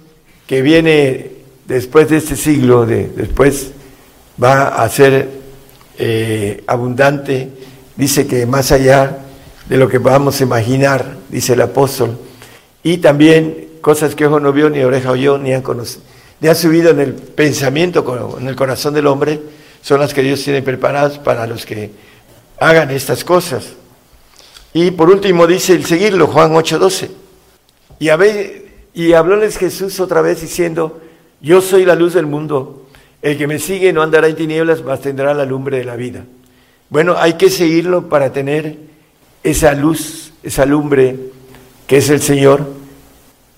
que 0.46 0.62
viene 0.62 1.30
después 1.66 2.08
de 2.08 2.16
este 2.16 2.36
siglo, 2.36 2.86
de, 2.86 3.08
después 3.08 3.72
va 4.42 4.82
a 4.82 4.88
ser 4.88 5.41
eh, 5.98 6.62
abundante, 6.66 7.50
dice 7.96 8.26
que 8.26 8.46
más 8.46 8.72
allá 8.72 9.18
de 9.68 9.76
lo 9.76 9.88
que 9.88 10.00
podamos 10.00 10.40
imaginar, 10.40 11.16
dice 11.28 11.52
el 11.52 11.60
apóstol, 11.60 12.18
y 12.82 12.98
también 12.98 13.68
cosas 13.80 14.14
que 14.14 14.26
ojo 14.26 14.40
no 14.40 14.52
vio, 14.52 14.70
ni 14.70 14.82
oreja 14.82 15.10
oyó, 15.10 15.38
ni 15.38 15.52
han 15.52 15.62
conocido 15.62 16.02
subido 16.54 16.90
en 16.90 17.00
el 17.00 17.14
pensamiento, 17.14 18.36
en 18.38 18.48
el 18.48 18.56
corazón 18.56 18.94
del 18.94 19.06
hombre, 19.06 19.40
son 19.80 20.00
las 20.00 20.12
que 20.12 20.22
Dios 20.22 20.42
tiene 20.42 20.62
preparadas 20.62 21.18
para 21.18 21.46
los 21.46 21.64
que 21.64 21.90
hagan 22.58 22.90
estas 22.90 23.24
cosas. 23.24 23.74
Y 24.72 24.90
por 24.90 25.10
último 25.10 25.46
dice 25.46 25.74
el 25.74 25.84
seguirlo, 25.84 26.26
Juan 26.26 26.52
8:12. 26.52 27.10
Y, 28.00 28.08
y 29.00 29.12
hablóles 29.12 29.56
Jesús 29.56 30.00
otra 30.00 30.20
vez 30.20 30.40
diciendo, 30.40 31.00
yo 31.40 31.60
soy 31.60 31.84
la 31.84 31.94
luz 31.94 32.14
del 32.14 32.26
mundo, 32.26 32.81
el 33.22 33.38
que 33.38 33.46
me 33.46 33.58
sigue 33.58 33.92
no 33.92 34.02
andará 34.02 34.26
en 34.26 34.36
tinieblas, 34.36 34.82
mas 34.82 35.00
tendrá 35.00 35.32
la 35.32 35.44
lumbre 35.44 35.78
de 35.78 35.84
la 35.84 35.96
vida. 35.96 36.24
Bueno, 36.90 37.14
hay 37.16 37.34
que 37.34 37.48
seguirlo 37.48 38.08
para 38.08 38.32
tener 38.32 38.76
esa 39.42 39.72
luz, 39.72 40.32
esa 40.42 40.66
lumbre 40.66 41.16
que 41.86 41.98
es 41.98 42.10
el 42.10 42.20
Señor 42.20 42.66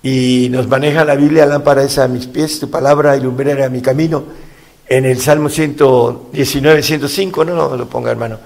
y 0.03 0.48
nos 0.50 0.68
maneja 0.68 1.05
la 1.05 1.14
Biblia, 1.14 1.46
lámpara 1.46 1.83
es 1.83 1.98
a 1.98 2.07
mis 2.09 2.27
pies, 2.27 2.61
tu 2.61 2.70
palabra 2.70 3.16
y 3.16 3.20
lumbrera 3.20 3.64
a 3.64 3.70
mi 3.70 3.81
camino. 3.81 4.24
En 4.87 5.07
el 5.07 5.18
Salmo 5.18 5.48
119, 5.48 6.83
105, 6.83 7.44
no, 7.44 7.55
no 7.55 7.77
lo 7.77 7.88
ponga 7.88 8.11
hermano. 8.11 8.38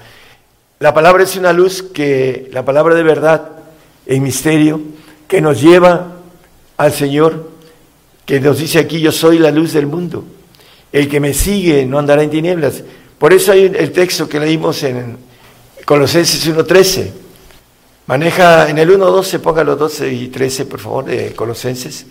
La 0.79 0.95
palabra 0.95 1.25
es 1.25 1.37
una 1.37 1.53
luz 1.53 1.83
que, 1.83 2.49
la 2.53 2.65
palabra 2.65 2.95
de 2.95 3.03
verdad, 3.03 3.51
en 4.07 4.23
misterio, 4.23 4.81
que 5.27 5.41
nos 5.41 5.61
lleva 5.61 6.19
al 6.77 6.93
Señor, 6.93 7.51
que 8.25 8.39
nos 8.39 8.59
dice 8.59 8.79
aquí, 8.79 9.01
yo 9.01 9.11
soy 9.11 9.41
la 9.41 9.51
luz 9.51 9.73
del 9.73 9.89
mundo. 9.89 10.25
El 10.93 11.09
que 11.09 11.21
me 11.21 11.35
sigue 11.35 11.85
no 11.85 11.99
andará 11.99 12.23
en 12.23 12.31
tinieblas. 12.31 12.83
Por 13.19 13.33
eso 13.33 13.53
hay 13.53 13.65
el 13.65 13.93
texto 13.93 14.29
que 14.29 14.41
leímos 14.41 14.83
en 14.83 15.19
Colosenses 15.85 16.47
1.13. 16.49 17.11
Maneja 18.07 18.71
en 18.71 18.79
el 18.79 18.91
1.12, 18.91 19.39
ponga 19.41 19.65
los 19.65 19.79
12 19.79 20.13
y 20.13 20.29
13, 20.29 20.65
por 20.65 20.81
favor, 20.81 21.05
de 21.05 21.35
Colosenses. 21.35 22.07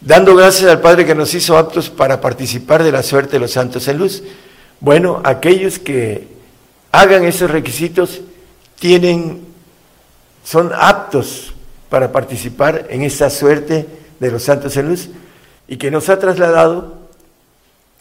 Dando 0.00 0.36
gracias 0.36 0.70
al 0.70 0.80
Padre 0.80 1.04
que 1.04 1.14
nos 1.14 1.34
hizo 1.34 1.56
aptos 1.56 1.90
para 1.90 2.20
participar 2.20 2.84
de 2.84 2.92
la 2.92 3.02
suerte 3.02 3.32
de 3.32 3.38
los 3.40 3.50
santos 3.50 3.88
en 3.88 3.98
luz. 3.98 4.22
Bueno, 4.78 5.20
aquellos 5.24 5.78
que 5.78 6.28
hagan 6.92 7.24
esos 7.24 7.50
requisitos 7.50 8.20
tienen, 8.78 9.44
son 10.44 10.70
aptos 10.74 11.54
para 11.88 12.12
participar 12.12 12.86
en 12.90 13.02
esta 13.02 13.30
suerte 13.30 13.86
de 14.20 14.30
los 14.30 14.42
santos 14.42 14.76
en 14.76 14.88
luz 14.90 15.08
y 15.66 15.76
que 15.76 15.90
nos 15.90 16.08
ha 16.08 16.18
trasladado, 16.18 16.95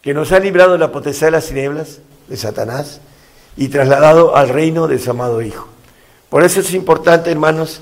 que 0.05 0.13
nos 0.13 0.31
ha 0.31 0.39
librado 0.39 0.73
de 0.73 0.77
la 0.77 0.91
potestad 0.91 1.27
de 1.27 1.31
las 1.31 1.47
tinieblas, 1.47 1.97
de 2.27 2.37
Satanás, 2.37 3.01
y 3.57 3.69
trasladado 3.69 4.35
al 4.35 4.49
reino 4.49 4.87
de 4.87 4.99
su 4.99 5.09
amado 5.09 5.41
Hijo. 5.41 5.67
Por 6.29 6.43
eso 6.43 6.59
es 6.59 6.75
importante, 6.75 7.31
hermanos, 7.31 7.81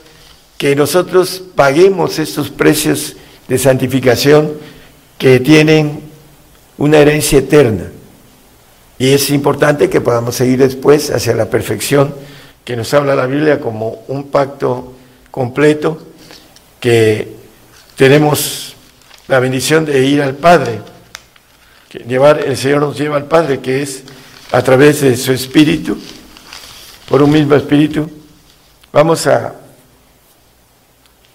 que 0.57 0.73
nosotros 0.73 1.43
paguemos 1.53 2.19
estos 2.19 2.49
precios 2.49 3.17
de 3.49 3.57
santificación 3.57 4.53
que 5.17 5.41
tienen 5.41 5.99
una 6.77 6.99
herencia 6.99 7.39
eterna. 7.39 7.91
Y 8.97 9.09
es 9.09 9.29
importante 9.29 9.89
que 9.89 9.99
podamos 9.99 10.35
seguir 10.35 10.59
después 10.59 11.11
hacia 11.11 11.35
la 11.35 11.49
perfección 11.49 12.15
que 12.63 12.77
nos 12.77 12.93
habla 12.93 13.15
la 13.15 13.25
Biblia 13.25 13.59
como 13.59 14.05
un 14.07 14.29
pacto 14.29 14.93
completo 15.29 16.01
que 16.79 17.35
tenemos 17.97 18.77
la 19.27 19.39
bendición 19.39 19.83
de 19.83 20.05
ir 20.05 20.21
al 20.21 20.35
Padre, 20.35 20.92
llevar 21.99 22.43
el 22.45 22.57
Señor 22.57 22.81
nos 22.81 22.97
lleva 22.97 23.17
al 23.17 23.25
Padre, 23.25 23.59
que 23.59 23.81
es 23.81 24.03
a 24.51 24.61
través 24.61 25.01
de 25.01 25.15
su 25.17 25.31
espíritu, 25.31 25.97
por 27.07 27.21
un 27.21 27.31
mismo 27.31 27.55
espíritu. 27.55 28.09
Vamos 28.91 29.25
a 29.27 29.55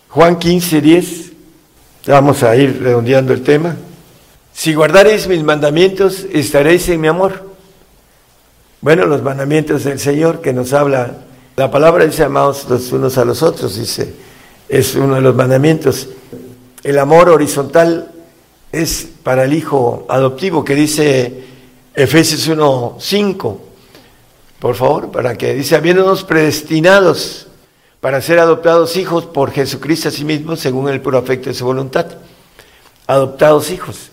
Juan 0.08 0.38
15, 0.38 0.80
10. 0.80 1.32
Vamos 2.06 2.42
a 2.42 2.56
ir 2.56 2.80
redondeando 2.82 3.32
el 3.32 3.42
tema. 3.42 3.76
Si 4.52 4.74
guardaréis 4.74 5.28
mis 5.28 5.42
mandamientos, 5.42 6.26
estaréis 6.32 6.88
en 6.88 7.00
mi 7.00 7.08
amor. 7.08 7.48
Bueno, 8.80 9.06
los 9.06 9.22
mandamientos 9.22 9.84
del 9.84 9.98
Señor 9.98 10.40
que 10.40 10.52
nos 10.52 10.72
habla, 10.72 11.18
la 11.56 11.70
palabra 11.70 12.06
dice 12.06 12.24
amados 12.24 12.66
los 12.68 12.90
unos 12.92 13.18
a 13.18 13.24
los 13.24 13.42
otros, 13.42 13.76
dice, 13.76 14.14
es 14.68 14.94
uno 14.94 15.16
de 15.16 15.20
los 15.20 15.34
mandamientos. 15.34 16.08
El 16.82 16.98
amor 16.98 17.28
horizontal 17.28 18.10
es 18.72 19.08
para 19.22 19.44
el 19.44 19.54
hijo 19.54 20.06
adoptivo 20.08 20.64
que 20.64 20.74
dice 20.74 21.44
Efesios 21.94 22.48
1.5, 22.48 23.58
por 24.58 24.74
favor, 24.74 25.10
para 25.10 25.36
que 25.36 25.54
dice, 25.54 25.76
habiéndonos 25.76 26.24
predestinados 26.24 27.46
para 28.00 28.20
ser 28.20 28.38
adoptados 28.38 28.96
hijos 28.96 29.26
por 29.26 29.50
Jesucristo 29.50 30.08
a 30.08 30.12
sí 30.12 30.24
mismo, 30.24 30.56
según 30.56 30.88
el 30.88 31.00
puro 31.00 31.18
afecto 31.18 31.48
de 31.48 31.54
su 31.54 31.64
voluntad. 31.64 32.06
Adoptados 33.06 33.70
hijos. 33.70 34.10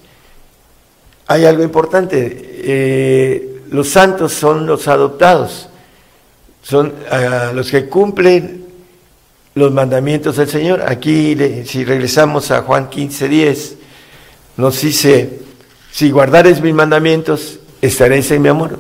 Hay 1.28 1.46
algo 1.46 1.64
importante, 1.64 2.16
eh, 2.64 3.62
los 3.70 3.90
santos 3.90 4.34
son 4.34 4.66
los 4.66 4.88
adoptados, 4.88 5.70
son 6.62 6.94
ah, 7.12 7.52
los 7.54 7.70
que 7.70 7.88
cumplen 7.88 8.66
los 9.56 9.72
mandamientos 9.72 10.38
del 10.38 10.50
Señor. 10.50 10.84
Aquí, 10.88 11.36
si 11.66 11.84
regresamos 11.84 12.52
a 12.52 12.62
Juan 12.62 12.90
15, 12.90 13.28
10, 13.28 13.78
nos 14.58 14.82
dice, 14.82 15.40
si 15.92 16.12
guardares 16.12 16.62
mis 16.62 16.74
mandamientos, 16.74 17.60
estaréis 17.82 18.30
en 18.32 18.42
mi 18.42 18.50
amor. 18.50 18.80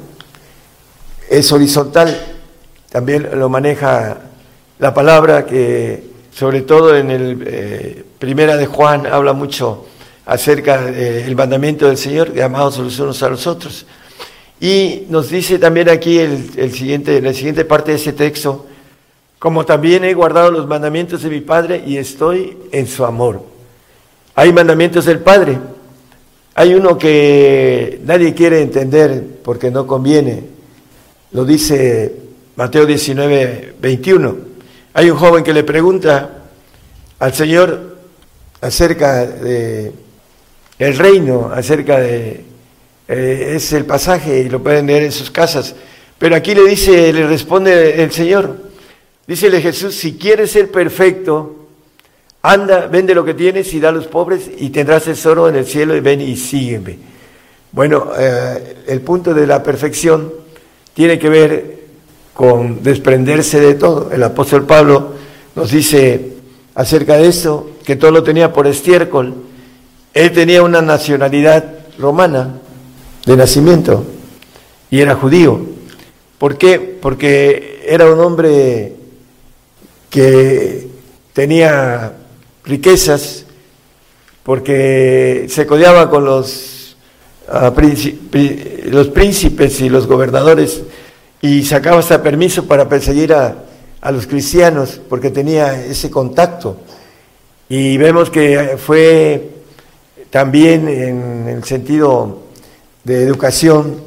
Es 1.29 1.51
horizontal, 1.51 2.15
también 2.89 3.29
lo 3.33 3.49
maneja 3.49 4.19
la 4.79 4.93
palabra 4.93 5.45
que 5.45 6.03
sobre 6.33 6.61
todo 6.61 6.95
en 6.95 7.11
el 7.11 7.43
eh, 7.45 8.03
primera 8.19 8.57
de 8.57 8.65
Juan 8.65 9.07
habla 9.07 9.33
mucho 9.33 9.85
acerca 10.25 10.81
del 10.81 11.35
mandamiento 11.35 11.88
del 11.88 11.97
Señor, 11.97 12.33
de 12.33 12.43
amados 12.43 12.77
los 12.79 12.99
unos 12.99 13.21
a 13.23 13.29
los 13.29 13.47
otros. 13.47 13.85
Y 14.59 15.03
nos 15.09 15.29
dice 15.29 15.59
también 15.59 15.89
aquí 15.89 16.17
el, 16.17 16.73
siguiente, 16.73 17.17
en 17.17 17.25
la 17.25 17.33
siguiente 17.33 17.65
parte 17.65 17.91
de 17.91 17.97
ese 17.97 18.13
texto, 18.13 18.65
como 19.39 19.65
también 19.65 20.03
he 20.03 20.13
guardado 20.13 20.51
los 20.51 20.67
mandamientos 20.67 21.21
de 21.21 21.29
mi 21.29 21.41
Padre 21.41 21.83
y 21.85 21.97
estoy 21.97 22.57
en 22.71 22.88
su 22.88 23.05
amor. 23.05 23.55
Hay 24.36 24.54
mandamientos 24.54 25.06
del 25.06 25.19
Padre. 25.19 25.58
Hay 26.56 26.74
uno 26.74 26.98
que 26.98 28.02
nadie 28.06 28.34
quiere 28.34 28.62
entender 28.62 29.39
porque 29.43 29.71
no 29.71 29.88
conviene. 29.88 30.43
Lo 31.32 31.45
dice 31.45 32.15
Mateo 32.56 32.86
19, 32.86 33.76
21 33.82 34.56
hay 34.98 35.10
un 35.10 35.17
joven 35.17 35.43
que 35.43 35.52
le 35.52 35.65
pregunta 35.65 36.45
al 37.19 37.34
Señor 37.34 37.98
acerca 38.62 39.26
de 39.26 39.91
el 40.80 40.98
reino, 40.98 41.52
acerca 41.54 42.00
de 42.00 42.45
eh, 43.10 43.54
es 43.58 43.74
el 43.74 43.84
pasaje 43.84 44.39
y 44.39 44.48
lo 44.48 44.63
pueden 44.63 44.88
leer 44.88 45.04
en 45.04 45.12
sus 45.12 45.30
casas. 45.30 45.76
Pero 46.17 46.34
aquí 46.34 46.56
le 46.56 46.63
dice, 46.63 47.12
le 47.12 47.28
responde 47.28 48.02
el 48.02 48.13
Señor, 48.13 48.56
dícele 49.28 49.62
Jesús, 49.62 49.95
si 49.95 50.13
quieres 50.17 50.52
ser 50.52 50.71
perfecto, 50.71 51.64
anda, 52.51 52.88
vende 52.88 53.15
lo 53.15 53.25
que 53.25 53.34
tienes 53.34 53.73
y 53.73 53.79
da 53.79 53.89
a 53.89 53.91
los 53.91 54.08
pobres 54.08 54.49
y 54.58 54.69
tendrás 54.69 55.03
tesoro 55.03 55.49
en 55.49 55.55
el 55.55 55.65
cielo 55.65 55.95
y 55.95 55.99
ven 55.99 56.21
y 56.21 56.36
sígueme. 56.36 56.97
Bueno, 57.71 58.12
eh, 58.17 58.84
el 58.88 59.01
punto 59.01 59.34
de 59.34 59.45
la 59.45 59.62
perfección 59.62 60.31
tiene 60.93 61.19
que 61.19 61.29
ver 61.29 61.79
con 62.34 62.84
desprenderse 62.84 63.60
de 63.60 63.75
todo. 63.75 64.12
El 64.12 64.23
apóstol 64.23 64.65
Pablo 64.65 65.13
nos 65.55 65.71
dice 65.71 66.34
acerca 66.75 67.17
de 67.17 67.27
eso, 67.27 67.71
que 67.84 67.95
todo 67.95 68.12
lo 68.12 68.23
tenía 68.23 68.51
por 68.51 68.67
estiércol. 68.67 69.34
Él 70.13 70.31
tenía 70.31 70.63
una 70.63 70.81
nacionalidad 70.81 71.65
romana 71.97 72.60
de 73.25 73.38
nacimiento 73.38 74.05
y 74.89 75.01
era 75.01 75.15
judío. 75.15 75.60
¿Por 76.38 76.58
qué? 76.58 76.79
Porque 76.79 77.84
era 77.88 78.12
un 78.12 78.19
hombre 78.19 78.95
que 80.10 80.88
tenía 81.34 82.13
riquezas, 82.65 83.45
porque 84.43 85.47
se 85.49 85.65
codeaba 85.65 86.10
con 86.10 86.25
los, 86.25 86.95
ah, 87.49 87.73
los 88.86 89.08
príncipes 89.08 89.82
y 89.82 89.89
los 89.89 90.08
gobernadores 90.08 90.84
y 91.41 91.63
sacaba 91.63 91.99
hasta 91.99 92.21
permiso 92.21 92.65
para 92.65 92.88
perseguir 92.88 93.34
a, 93.34 93.56
los 94.12 94.28
cristianos 94.28 95.01
porque 95.10 95.32
tenía 95.32 95.84
ese 95.84 96.12
contacto. 96.12 96.78
Y 97.67 97.97
vemos 97.97 98.30
que 98.30 98.78
fue 98.78 99.49
también 100.30 100.88
en 100.88 101.47
el 101.49 101.63
sentido 101.63 102.43
de 103.04 103.23
educación, 103.23 104.01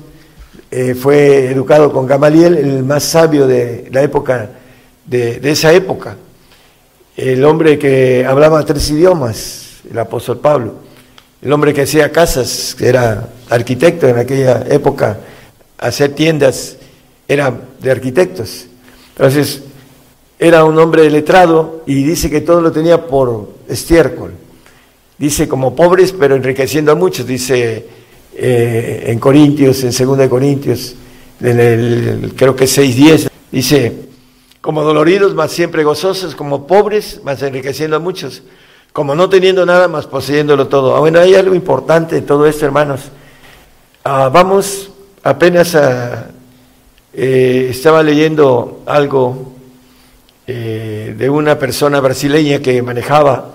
eh, 0.71 0.95
fue 0.95 1.51
educado 1.51 1.93
con 1.93 2.07
Gamaliel, 2.07 2.57
el 2.59 2.85
más 2.85 3.03
sabio 3.03 3.49
de 3.49 3.89
la 3.91 4.03
época, 4.03 4.51
de, 5.05 5.41
de 5.41 5.51
esa 5.51 5.73
época, 5.73 6.17
el 7.19 7.45
hombre 7.45 7.81
que 7.81 8.25
hablaba 8.25 8.65
tres 8.65 8.89
idiomas, 8.91 9.81
el 9.91 9.99
apóstol 9.99 10.39
Pablo, 10.39 10.75
el 11.43 11.53
hombre 11.53 11.75
que 11.75 11.83
hacía 11.83 12.13
casas, 12.13 12.77
que 12.79 12.87
era 12.87 13.31
arquitecto 13.51 14.07
en 14.07 14.19
aquella 14.19 14.65
época, 14.71 15.19
hacer 15.79 16.15
tiendas 16.15 16.77
era 17.27 17.53
de 17.81 17.91
arquitectos. 17.91 18.67
Entonces, 19.17 19.63
era 20.39 20.65
un 20.65 20.79
hombre 20.79 21.11
letrado 21.11 21.83
y 21.87 22.05
dice 22.05 22.31
que 22.31 22.41
todo 22.41 22.61
lo 22.61 22.71
tenía 22.71 23.05
por 23.09 23.53
estiércol. 23.69 24.35
Dice 25.19 25.49
como 25.49 25.75
pobres, 25.75 26.13
pero 26.13 26.37
enriqueciendo 26.37 26.93
a 26.93 26.95
muchos, 26.95 27.27
dice 27.27 27.85
eh, 28.37 29.07
en 29.07 29.19
Corintios, 29.19 29.83
en 29.83 29.91
2 29.91 30.29
Corintios, 30.29 30.95
en 31.41 31.59
el, 31.59 32.33
creo 32.37 32.55
que 32.55 32.67
6.10, 32.67 33.29
dice, 33.51 34.08
como 34.69 34.83
doloridos, 34.83 35.35
más 35.35 35.51
siempre 35.51 35.83
gozosos, 35.83 36.35
como 36.35 36.67
pobres, 36.67 37.23
más 37.25 37.41
enriqueciendo 37.41 37.97
a 37.97 38.01
muchos, 38.01 38.43
como 38.93 39.15
no 39.15 39.31
teniendo 39.31 39.65
nada, 39.65 39.89
más 39.89 40.07
poseyéndolo 40.07 40.69
todo. 40.69 40.95
Ah, 40.95 41.01
bueno, 41.01 41.21
hay 41.21 41.35
algo 41.37 41.55
importante 41.55 42.19
en 42.19 42.27
todo 42.27 42.47
esto, 42.47 42.67
hermanos. 42.67 43.01
Ah, 44.05 44.29
vamos 44.31 44.91
apenas 45.23 45.75
a 45.75 46.27
eh, 47.15 47.69
estaba 47.71 48.03
leyendo 48.03 48.83
algo 48.85 49.55
eh, 50.47 51.15
de 51.17 51.31
una 51.31 51.59
persona 51.59 51.99
brasileña 52.01 52.59
que 52.59 52.83
manejaba 52.83 53.55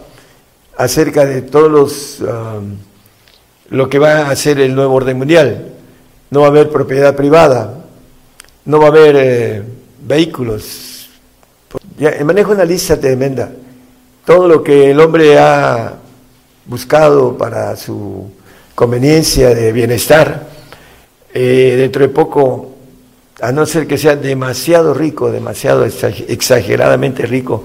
acerca 0.76 1.28
de 1.28 1.44
todos 1.44 1.70
los 1.72 2.24
lo 3.70 3.88
que 3.88 4.00
va 4.00 4.32
a 4.32 4.36
ser 4.36 4.60
el 4.60 4.74
nuevo 4.74 4.96
orden 4.96 5.20
mundial. 5.20 5.74
No 6.32 6.40
va 6.40 6.48
a 6.48 6.50
haber 6.50 6.72
propiedad 6.72 7.16
privada, 7.16 7.86
no 8.66 8.80
va 8.80 8.86
a 8.86 8.90
haber 8.90 9.16
eh, 9.16 9.64
vehículos. 10.02 10.93
Ya, 11.98 12.24
manejo 12.24 12.52
una 12.52 12.66
lista 12.66 13.00
tremenda. 13.00 13.52
Todo 14.26 14.48
lo 14.48 14.64
que 14.64 14.92
el 14.92 15.00
hombre 15.00 15.38
ha 15.38 15.94
buscado 16.66 17.38
para 17.38 17.76
su 17.76 18.32
conveniencia 18.74 19.54
de 19.54 19.72
bienestar, 19.72 20.48
dentro 21.34 22.02
de 22.02 22.10
poco 22.10 22.74
a 23.42 23.52
no 23.52 23.66
ser 23.66 23.88
que 23.88 23.98
sea 23.98 24.16
demasiado 24.16 24.94
rico, 24.94 25.32
demasiado 25.32 25.86
exageradamente 25.86 27.26
rico, 27.26 27.64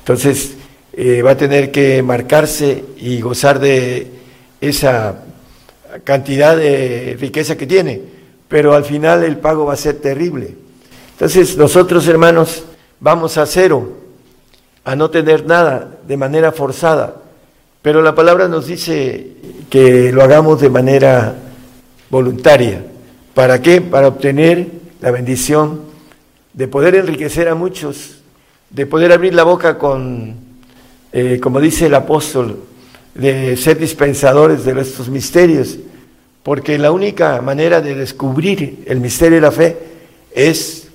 entonces 0.00 0.52
eh, 0.92 1.22
va 1.22 1.32
a 1.32 1.36
tener 1.36 1.70
que 1.70 2.02
marcarse 2.02 2.84
y 2.96 3.20
gozar 3.20 3.58
de 3.60 4.06
esa 4.60 5.22
cantidad 6.04 6.56
de 6.56 7.16
riqueza 7.20 7.56
que 7.56 7.66
tiene, 7.66 8.00
pero 8.48 8.74
al 8.74 8.84
final 8.84 9.22
el 9.22 9.36
pago 9.36 9.66
va 9.66 9.74
a 9.74 9.76
ser 9.76 9.96
terrible. 9.96 10.54
Entonces 11.12 11.56
nosotros, 11.56 12.06
hermanos, 12.08 12.64
vamos 13.00 13.38
a 13.38 13.46
cero, 13.46 13.92
a 14.84 14.96
no 14.96 15.10
tener 15.10 15.46
nada 15.46 15.98
de 16.06 16.16
manera 16.16 16.52
forzada, 16.52 17.16
pero 17.82 18.02
la 18.02 18.14
palabra 18.14 18.48
nos 18.48 18.66
dice 18.66 19.32
que 19.70 20.12
lo 20.12 20.22
hagamos 20.22 20.60
de 20.60 20.70
manera 20.70 21.36
voluntaria. 22.10 22.84
¿Para 23.34 23.62
qué? 23.62 23.80
Para 23.80 24.08
obtener 24.08 24.66
la 25.00 25.10
bendición 25.10 25.82
de 26.52 26.66
poder 26.66 26.96
enriquecer 26.96 27.48
a 27.48 27.54
muchos, 27.54 28.18
de 28.70 28.86
poder 28.86 29.12
abrir 29.12 29.34
la 29.34 29.44
boca 29.44 29.78
con, 29.78 30.34
eh, 31.12 31.38
como 31.40 31.60
dice 31.60 31.86
el 31.86 31.94
apóstol, 31.94 32.58
de 33.14 33.56
ser 33.56 33.78
dispensadores 33.78 34.64
de 34.64 34.80
estos 34.80 35.08
misterios, 35.08 35.78
porque 36.42 36.78
la 36.78 36.90
única 36.90 37.40
manera 37.42 37.80
de 37.80 37.94
descubrir 37.94 38.84
el 38.86 39.00
misterio 39.00 39.36
de 39.36 39.42
la 39.42 39.52
fe 39.52 39.76
es 40.34 40.87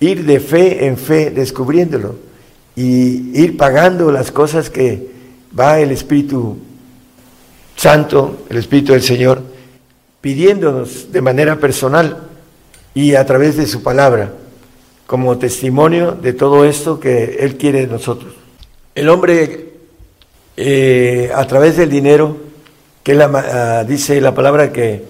ir 0.00 0.24
de 0.24 0.40
fe 0.40 0.86
en 0.86 0.96
fe 0.96 1.30
descubriéndolo 1.30 2.16
y 2.74 3.40
ir 3.40 3.56
pagando 3.56 4.10
las 4.12 4.30
cosas 4.30 4.68
que 4.70 5.08
va 5.58 5.80
el 5.80 5.90
Espíritu 5.90 6.58
Santo, 7.76 8.44
el 8.48 8.58
Espíritu 8.58 8.92
del 8.92 9.02
Señor, 9.02 9.42
pidiéndonos 10.20 11.12
de 11.12 11.20
manera 11.20 11.56
personal 11.56 12.28
y 12.94 13.14
a 13.14 13.24
través 13.24 13.56
de 13.56 13.66
su 13.66 13.82
palabra, 13.82 14.32
como 15.06 15.38
testimonio 15.38 16.12
de 16.12 16.32
todo 16.32 16.64
esto 16.64 16.98
que 16.98 17.38
Él 17.40 17.56
quiere 17.56 17.82
de 17.82 17.86
nosotros. 17.86 18.34
El 18.94 19.08
hombre, 19.08 19.74
eh, 20.56 21.30
a 21.34 21.46
través 21.46 21.76
del 21.76 21.90
dinero, 21.90 22.36
que 23.02 23.14
la, 23.14 23.30
ah, 23.80 23.84
dice 23.84 24.20
la 24.20 24.34
palabra 24.34 24.72
que 24.72 25.04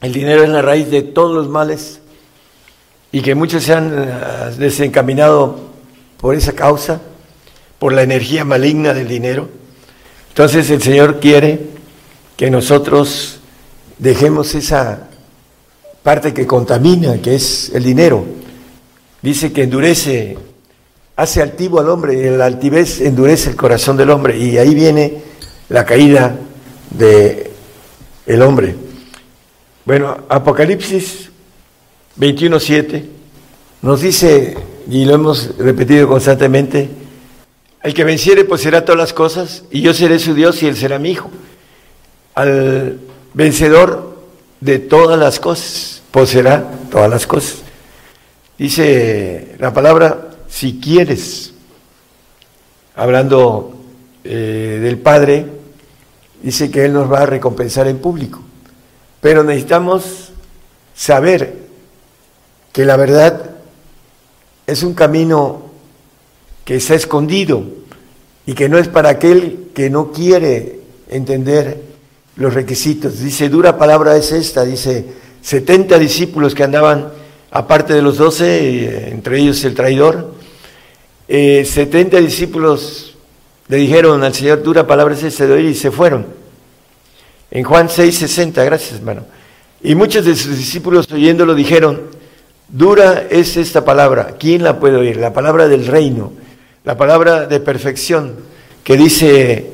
el 0.00 0.12
dinero 0.12 0.44
es 0.44 0.50
la 0.50 0.62
raíz 0.62 0.90
de 0.90 1.02
todos 1.02 1.34
los 1.34 1.48
males 1.48 2.00
y 3.12 3.22
que 3.22 3.34
muchos 3.34 3.64
se 3.64 3.74
han 3.74 3.92
ah, 3.92 4.50
desencaminado 4.56 5.70
por 6.18 6.34
esa 6.34 6.52
causa, 6.52 7.00
por 7.78 7.92
la 7.92 8.02
energía 8.02 8.44
maligna 8.44 8.94
del 8.94 9.08
dinero. 9.08 9.48
Entonces 10.28 10.70
el 10.70 10.82
Señor 10.82 11.18
quiere 11.18 11.60
que 12.36 12.50
nosotros 12.50 13.40
dejemos 13.98 14.54
esa 14.54 15.08
parte 16.02 16.32
que 16.32 16.46
contamina, 16.46 17.20
que 17.20 17.34
es 17.34 17.70
el 17.74 17.84
dinero. 17.84 18.24
Dice 19.22 19.52
que 19.52 19.64
endurece, 19.64 20.38
hace 21.16 21.42
altivo 21.42 21.80
al 21.80 21.88
hombre, 21.88 22.14
y 22.14 22.36
la 22.36 22.46
altivez 22.46 23.00
endurece 23.00 23.50
el 23.50 23.56
corazón 23.56 23.96
del 23.96 24.10
hombre, 24.10 24.38
y 24.38 24.56
ahí 24.56 24.74
viene 24.74 25.22
la 25.68 25.84
caída 25.84 26.36
de 26.90 27.50
el 28.26 28.42
hombre. 28.42 28.74
Bueno, 29.84 30.18
Apocalipsis 30.28 31.29
21.7 32.18 33.04
nos 33.82 34.00
dice, 34.00 34.56
y 34.90 35.04
lo 35.04 35.14
hemos 35.14 35.56
repetido 35.56 36.08
constantemente, 36.08 36.88
el 37.82 37.94
que 37.94 38.04
venciere 38.04 38.44
pues 38.44 38.60
será 38.60 38.84
todas 38.84 38.98
las 38.98 39.12
cosas, 39.12 39.64
y 39.70 39.80
yo 39.80 39.94
seré 39.94 40.18
su 40.18 40.34
Dios 40.34 40.62
y 40.62 40.66
él 40.66 40.76
será 40.76 40.98
mi 40.98 41.12
hijo. 41.12 41.30
Al 42.34 42.98
vencedor 43.32 44.22
de 44.60 44.78
todas 44.78 45.18
las 45.18 45.40
cosas, 45.40 46.02
poseerá 46.10 46.70
todas 46.90 47.08
las 47.08 47.26
cosas. 47.26 47.58
Dice 48.58 49.56
la 49.58 49.72
palabra, 49.72 50.30
si 50.48 50.78
quieres, 50.78 51.54
hablando 52.94 53.74
eh, 54.24 54.78
del 54.82 54.98
Padre, 54.98 55.46
dice 56.42 56.70
que 56.70 56.84
Él 56.84 56.92
nos 56.92 57.10
va 57.10 57.20
a 57.20 57.26
recompensar 57.26 57.86
en 57.88 57.98
público. 57.98 58.42
Pero 59.20 59.42
necesitamos 59.42 60.32
saber 60.94 61.69
que 62.72 62.84
la 62.84 62.96
verdad 62.96 63.50
es 64.66 64.82
un 64.82 64.94
camino 64.94 65.70
que 66.64 66.76
está 66.76 66.94
escondido 66.94 67.64
y 68.46 68.54
que 68.54 68.68
no 68.68 68.78
es 68.78 68.88
para 68.88 69.10
aquel 69.10 69.70
que 69.74 69.90
no 69.90 70.12
quiere 70.12 70.80
entender 71.08 71.82
los 72.36 72.54
requisitos. 72.54 73.20
Dice, 73.20 73.48
dura 73.48 73.76
palabra 73.76 74.16
es 74.16 74.32
esta, 74.32 74.64
dice, 74.64 75.04
70 75.42 75.98
discípulos 75.98 76.54
que 76.54 76.62
andaban, 76.62 77.12
aparte 77.50 77.94
de 77.94 78.02
los 78.02 78.18
12, 78.18 78.44
eh, 78.46 79.10
entre 79.10 79.40
ellos 79.40 79.64
el 79.64 79.74
traidor, 79.74 80.34
70 81.28 82.18
eh, 82.18 82.22
discípulos 82.22 83.16
le 83.68 83.76
dijeron 83.76 84.22
al 84.24 84.34
Señor, 84.34 84.62
dura 84.62 84.86
palabra 84.86 85.14
es 85.14 85.22
esta 85.22 85.46
de 85.46 85.52
hoy, 85.52 85.66
y 85.68 85.74
se 85.74 85.90
fueron. 85.90 86.26
En 87.50 87.64
Juan 87.64 87.88
6, 87.88 88.16
60, 88.16 88.64
gracias 88.64 88.98
hermano. 88.98 89.24
Y 89.82 89.94
muchos 89.94 90.24
de 90.24 90.34
sus 90.36 90.56
discípulos 90.56 91.10
oyéndolo 91.12 91.54
dijeron, 91.54 92.19
dura 92.72 93.26
es 93.30 93.56
esta 93.56 93.84
palabra, 93.84 94.36
¿quién 94.38 94.62
la 94.62 94.78
puede 94.78 94.96
oír? 94.96 95.16
La 95.16 95.32
palabra 95.32 95.68
del 95.68 95.86
reino, 95.86 96.32
la 96.84 96.96
palabra 96.96 97.46
de 97.46 97.60
perfección, 97.60 98.36
que 98.84 98.96
dice 98.96 99.72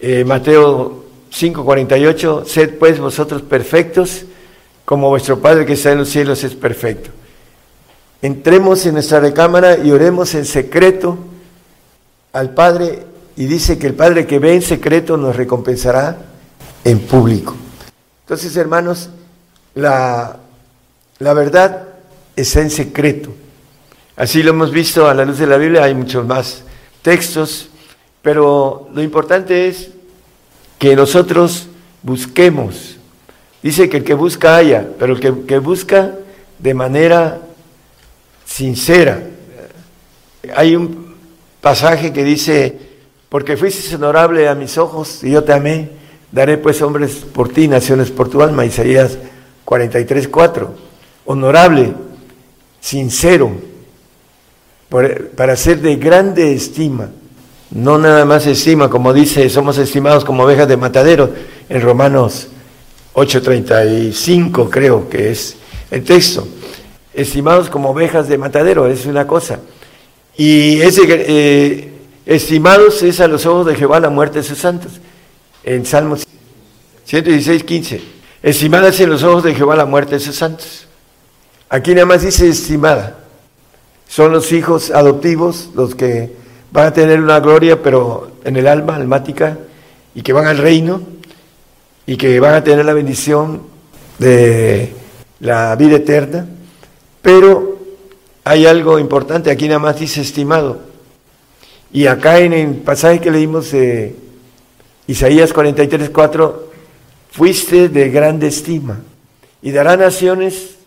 eh, 0.00 0.24
Mateo 0.24 1.04
5:48, 1.30 2.44
sed 2.44 2.78
pues 2.78 2.98
vosotros 2.98 3.42
perfectos 3.42 4.24
como 4.84 5.08
vuestro 5.10 5.38
Padre 5.38 5.66
que 5.66 5.74
está 5.74 5.92
en 5.92 5.98
los 5.98 6.08
cielos 6.08 6.42
es 6.44 6.54
perfecto. 6.54 7.10
Entremos 8.22 8.84
en 8.86 8.94
nuestra 8.94 9.20
recámara 9.20 9.76
y 9.76 9.92
oremos 9.92 10.34
en 10.34 10.44
secreto 10.44 11.18
al 12.32 12.50
Padre 12.54 13.04
y 13.36 13.46
dice 13.46 13.78
que 13.78 13.86
el 13.86 13.94
Padre 13.94 14.26
que 14.26 14.38
ve 14.38 14.54
en 14.54 14.62
secreto 14.62 15.16
nos 15.16 15.36
recompensará 15.36 16.16
en 16.84 17.00
público. 17.00 17.54
Entonces, 18.22 18.56
hermanos, 18.56 19.10
la, 19.74 20.36
la 21.18 21.32
verdad 21.34 21.87
está 22.40 22.60
en 22.60 22.70
secreto. 22.70 23.34
Así 24.16 24.42
lo 24.42 24.50
hemos 24.50 24.72
visto 24.72 25.08
a 25.08 25.14
la 25.14 25.24
luz 25.24 25.38
de 25.38 25.46
la 25.46 25.56
Biblia, 25.56 25.84
hay 25.84 25.94
muchos 25.94 26.26
más 26.26 26.62
textos, 27.02 27.68
pero 28.22 28.88
lo 28.92 29.02
importante 29.02 29.68
es 29.68 29.90
que 30.78 30.96
nosotros 30.96 31.68
busquemos. 32.02 32.96
Dice 33.62 33.88
que 33.88 33.98
el 33.98 34.04
que 34.04 34.14
busca 34.14 34.56
haya, 34.56 34.88
pero 34.98 35.14
el 35.14 35.46
que, 35.46 35.58
busca 35.58 36.14
de 36.58 36.74
manera 36.74 37.40
sincera. 38.44 39.22
Hay 40.54 40.76
un 40.76 41.14
pasaje 41.60 42.12
que 42.12 42.24
dice, 42.24 42.78
porque 43.28 43.56
fuiste 43.56 43.94
honorable 43.94 44.48
a 44.48 44.54
mis 44.54 44.78
ojos 44.78 45.22
y 45.22 45.32
yo 45.32 45.44
te 45.44 45.52
amé, 45.52 45.90
daré 46.30 46.56
pues 46.58 46.80
hombres 46.82 47.16
por 47.32 47.48
ti, 47.48 47.68
naciones 47.68 48.10
por 48.10 48.28
tu 48.28 48.42
alma, 48.42 48.64
Isaías 48.64 49.18
43, 49.64 50.28
4. 50.28 50.74
Honorable, 51.26 51.94
sincero, 52.80 53.52
para 54.88 55.56
ser 55.56 55.80
de 55.80 55.96
grande 55.96 56.52
estima. 56.52 57.10
No 57.70 57.98
nada 57.98 58.24
más 58.24 58.46
estima, 58.46 58.88
como 58.88 59.12
dice, 59.12 59.48
somos 59.50 59.76
estimados 59.76 60.24
como 60.24 60.44
ovejas 60.44 60.68
de 60.68 60.76
matadero 60.78 61.30
en 61.68 61.82
Romanos 61.82 62.48
8:35 63.14 64.70
creo 64.70 65.08
que 65.08 65.30
es 65.30 65.56
el 65.90 66.04
texto. 66.04 66.46
Estimados 67.12 67.68
como 67.68 67.90
ovejas 67.90 68.28
de 68.28 68.38
matadero, 68.38 68.86
es 68.86 69.06
una 69.06 69.26
cosa. 69.26 69.58
Y 70.36 70.80
ese, 70.80 71.02
eh, 71.08 71.92
estimados 72.24 73.02
es 73.02 73.20
a 73.20 73.26
los 73.26 73.44
ojos 73.44 73.66
de 73.66 73.74
Jehová 73.74 73.98
la 73.98 74.10
muerte 74.10 74.38
de 74.38 74.44
sus 74.44 74.58
santos. 74.58 74.92
En 75.64 75.84
Salmos 75.84 76.26
116, 77.04 77.64
15. 77.64 78.00
Estimadas 78.42 79.00
en 79.00 79.10
los 79.10 79.22
ojos 79.24 79.42
de 79.42 79.54
Jehová 79.54 79.74
la 79.74 79.86
muerte 79.86 80.14
de 80.14 80.20
sus 80.20 80.36
santos. 80.36 80.87
Aquí 81.70 81.94
nada 81.94 82.06
más 82.06 82.22
dice 82.22 82.48
estimada. 82.48 83.18
Son 84.08 84.32
los 84.32 84.52
hijos 84.52 84.90
adoptivos 84.90 85.70
los 85.74 85.94
que 85.94 86.32
van 86.70 86.86
a 86.86 86.92
tener 86.92 87.20
una 87.20 87.40
gloria, 87.40 87.82
pero 87.82 88.30
en 88.44 88.56
el 88.56 88.66
alma, 88.66 88.96
almática, 88.96 89.58
y 90.14 90.22
que 90.22 90.32
van 90.32 90.46
al 90.46 90.56
reino, 90.56 91.02
y 92.06 92.16
que 92.16 92.40
van 92.40 92.54
a 92.54 92.64
tener 92.64 92.86
la 92.86 92.94
bendición 92.94 93.62
de 94.18 94.94
la 95.40 95.76
vida 95.76 95.96
eterna. 95.96 96.46
Pero 97.20 97.78
hay 98.44 98.64
algo 98.64 98.98
importante, 98.98 99.50
aquí 99.50 99.68
nada 99.68 99.80
más 99.80 100.00
dice 100.00 100.22
estimado. 100.22 100.80
Y 101.92 102.06
acá 102.06 102.38
en 102.38 102.54
el 102.54 102.74
pasaje 102.76 103.20
que 103.20 103.30
leímos 103.30 103.72
de 103.72 104.16
Isaías 105.06 105.52
43, 105.52 106.08
4, 106.08 106.70
fuiste 107.30 107.90
de 107.90 108.08
grande 108.08 108.46
estima 108.46 109.00
y 109.60 109.70
dará 109.70 109.96
naciones 109.98 110.77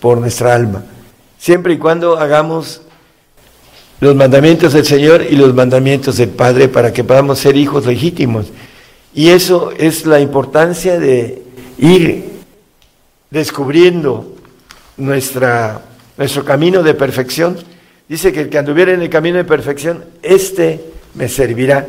por 0.00 0.18
nuestra 0.18 0.54
alma, 0.54 0.84
siempre 1.38 1.74
y 1.74 1.78
cuando 1.78 2.18
hagamos 2.18 2.82
los 4.00 4.14
mandamientos 4.14 4.72
del 4.72 4.86
Señor 4.86 5.24
y 5.28 5.36
los 5.36 5.54
mandamientos 5.54 6.16
del 6.16 6.30
Padre 6.30 6.68
para 6.68 6.92
que 6.92 7.04
podamos 7.04 7.38
ser 7.38 7.56
hijos 7.56 7.84
legítimos. 7.86 8.46
Y 9.12 9.30
eso 9.30 9.72
es 9.76 10.06
la 10.06 10.20
importancia 10.20 10.98
de 10.98 11.42
ir 11.78 12.30
descubriendo 13.30 14.36
nuestra, 14.96 15.82
nuestro 16.16 16.44
camino 16.44 16.82
de 16.82 16.94
perfección. 16.94 17.56
Dice 18.08 18.32
que 18.32 18.42
el 18.42 18.48
que 18.48 18.58
anduviera 18.58 18.92
en 18.92 19.02
el 19.02 19.10
camino 19.10 19.36
de 19.38 19.44
perfección, 19.44 20.04
este 20.22 20.80
me 21.14 21.28
servirá, 21.28 21.86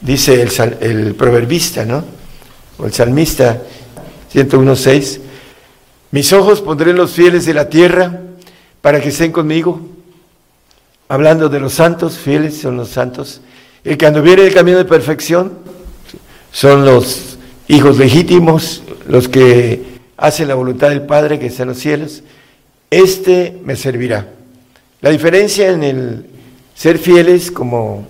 dice 0.00 0.42
el, 0.42 0.50
el 0.80 1.14
proverbista, 1.14 1.84
¿no? 1.84 2.04
O 2.78 2.86
el 2.86 2.92
salmista 2.92 3.62
101.6. 4.32 5.20
Mis 6.14 6.32
ojos 6.32 6.60
pondré 6.60 6.92
en 6.92 6.96
los 6.96 7.10
fieles 7.10 7.44
de 7.44 7.54
la 7.54 7.68
tierra 7.68 8.20
para 8.80 9.00
que 9.00 9.08
estén 9.08 9.32
conmigo. 9.32 9.80
Hablando 11.08 11.48
de 11.48 11.58
los 11.58 11.72
santos, 11.72 12.18
fieles 12.18 12.56
son 12.56 12.76
los 12.76 12.90
santos. 12.90 13.40
El 13.82 13.98
que 13.98 14.06
anduviera 14.06 14.42
en 14.42 14.46
el 14.46 14.54
camino 14.54 14.78
de 14.78 14.84
perfección 14.84 15.54
son 16.52 16.84
los 16.84 17.36
hijos 17.66 17.98
legítimos, 17.98 18.84
los 19.08 19.26
que 19.28 19.98
hacen 20.16 20.46
la 20.46 20.54
voluntad 20.54 20.90
del 20.90 21.02
Padre 21.02 21.40
que 21.40 21.46
está 21.46 21.64
en 21.64 21.70
los 21.70 21.78
cielos. 21.78 22.22
Este 22.92 23.58
me 23.64 23.74
servirá. 23.74 24.28
La 25.00 25.10
diferencia 25.10 25.72
en 25.72 25.82
el 25.82 26.26
ser 26.76 26.98
fieles 26.98 27.50
como 27.50 28.06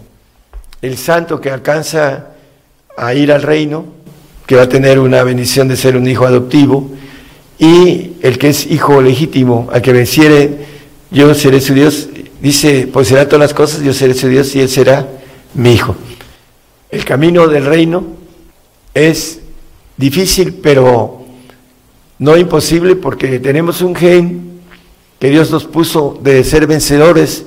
el 0.83 0.99
santo 0.99 1.41
que 1.41 1.49
alcanza 1.49 2.27
a 2.99 3.15
ir 3.15 3.33
al 3.33 3.41
reino, 3.41 3.87
que 4.47 4.57
va 4.57 4.65
a 4.65 4.69
tener 4.69 4.99
una 4.99 5.23
bendición 5.23 5.69
de 5.69 5.77
ser 5.79 5.97
un 5.97 6.07
hijo 6.07 6.27
adoptivo, 6.27 6.91
y 7.59 8.13
el 8.23 8.39
que 8.39 8.49
es 8.49 8.67
hijo 8.67 9.01
legítimo, 9.01 9.69
al 9.73 9.83
que 9.83 9.93
venciere, 9.93 10.51
yo 11.11 11.33
seré 11.35 11.61
su 11.61 11.75
Dios, 11.75 12.09
dice, 12.41 12.89
pues 12.93 13.09
será 13.09 13.27
todas 13.27 13.41
las 13.41 13.55
cosas, 13.55 13.83
yo 13.83 13.93
seré 13.93 14.15
su 14.15 14.29
Dios 14.29 14.55
y 14.55 14.61
él 14.61 14.69
será 14.69 15.09
mi 15.55 15.73
hijo. 15.73 15.95
El 16.91 17.05
camino 17.05 17.47
del 17.49 17.65
reino 17.65 18.05
es 18.93 19.41
difícil, 19.97 20.55
pero 20.55 21.25
no 22.19 22.37
imposible 22.37 22.97
porque 22.97 23.39
tenemos 23.39 23.81
un 23.81 23.95
gen 23.95 24.61
que 25.19 25.31
Dios 25.31 25.51
nos 25.51 25.65
puso 25.65 26.19
de 26.23 26.45
ser 26.45 26.67
vencedores. 26.67 27.45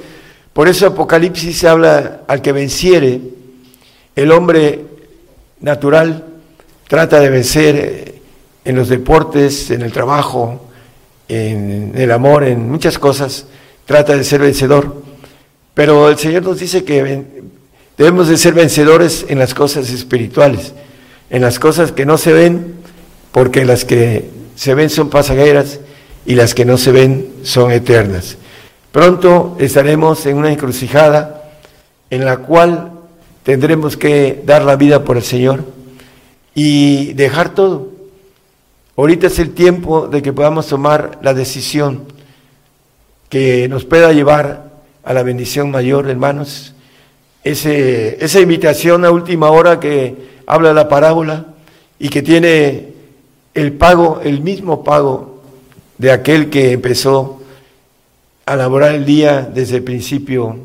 Por 0.53 0.67
eso 0.67 0.87
Apocalipsis 0.87 1.63
habla 1.63 2.21
al 2.27 2.41
que 2.41 2.51
venciere, 2.51 3.21
el 4.15 4.31
hombre 4.31 4.83
natural 5.59 6.25
trata 6.87 7.19
de 7.19 7.29
vencer 7.29 8.16
en 8.67 8.75
los 8.75 8.89
deportes, 8.89 9.71
en 9.71 9.81
el 9.81 9.93
trabajo, 9.93 10.59
en 11.29 11.93
el 11.95 12.11
amor, 12.11 12.43
en 12.43 12.69
muchas 12.69 12.99
cosas, 12.99 13.45
trata 13.85 14.13
de 14.17 14.25
ser 14.25 14.41
vencedor. 14.41 15.03
Pero 15.73 16.09
el 16.09 16.17
Señor 16.17 16.43
nos 16.43 16.59
dice 16.59 16.83
que 16.83 17.23
debemos 17.97 18.27
de 18.27 18.37
ser 18.37 18.53
vencedores 18.53 19.25
en 19.29 19.39
las 19.39 19.53
cosas 19.53 19.89
espirituales, 19.89 20.73
en 21.29 21.43
las 21.43 21.59
cosas 21.59 21.93
que 21.93 22.05
no 22.05 22.17
se 22.17 22.33
ven, 22.33 22.75
porque 23.31 23.63
las 23.63 23.85
que 23.85 24.29
se 24.57 24.75
ven 24.75 24.89
son 24.89 25.09
pasajeras 25.09 25.79
y 26.25 26.35
las 26.35 26.53
que 26.53 26.65
no 26.65 26.77
se 26.77 26.91
ven 26.91 27.35
son 27.43 27.71
eternas. 27.71 28.35
Pronto 28.91 29.55
estaremos 29.59 30.25
en 30.25 30.35
una 30.35 30.51
encrucijada 30.51 31.53
en 32.09 32.25
la 32.25 32.39
cual 32.39 32.91
tendremos 33.43 33.95
que 33.95 34.43
dar 34.45 34.65
la 34.65 34.75
vida 34.75 35.05
por 35.05 35.15
el 35.15 35.23
Señor 35.23 35.63
y 36.53 37.13
dejar 37.13 37.55
todo. 37.55 37.95
Ahorita 38.97 39.27
es 39.27 39.37
el 39.37 39.53
tiempo 39.53 40.07
de 40.07 40.23
que 40.23 40.33
podamos 40.33 40.65
tomar 40.65 41.19
la 41.21 41.35
decisión 41.35 42.05
que 43.29 43.67
nos 43.69 43.85
pueda 43.85 44.11
llevar 44.11 44.71
a 45.03 45.13
la 45.13 45.21
bendición 45.21 45.69
mayor, 45.69 46.09
hermanos. 46.09 46.73
Ese, 47.43 48.17
esa 48.25 48.39
invitación 48.39 49.05
a 49.05 49.11
última 49.11 49.51
hora 49.51 49.79
que 49.79 50.15
habla 50.47 50.73
la 50.73 50.89
parábola 50.89 51.45
y 51.99 52.09
que 52.09 52.23
tiene 52.23 52.93
el 53.53 53.73
pago, 53.73 54.19
el 54.23 54.41
mismo 54.41 54.83
pago 54.83 55.43
de 55.99 56.11
aquel 56.11 56.49
que 56.49 56.71
empezó 56.71 57.43
a 58.47 58.55
laborar 58.55 58.95
el 58.95 59.05
día 59.05 59.43
desde 59.43 59.75
el 59.75 59.83
principio, 59.83 60.57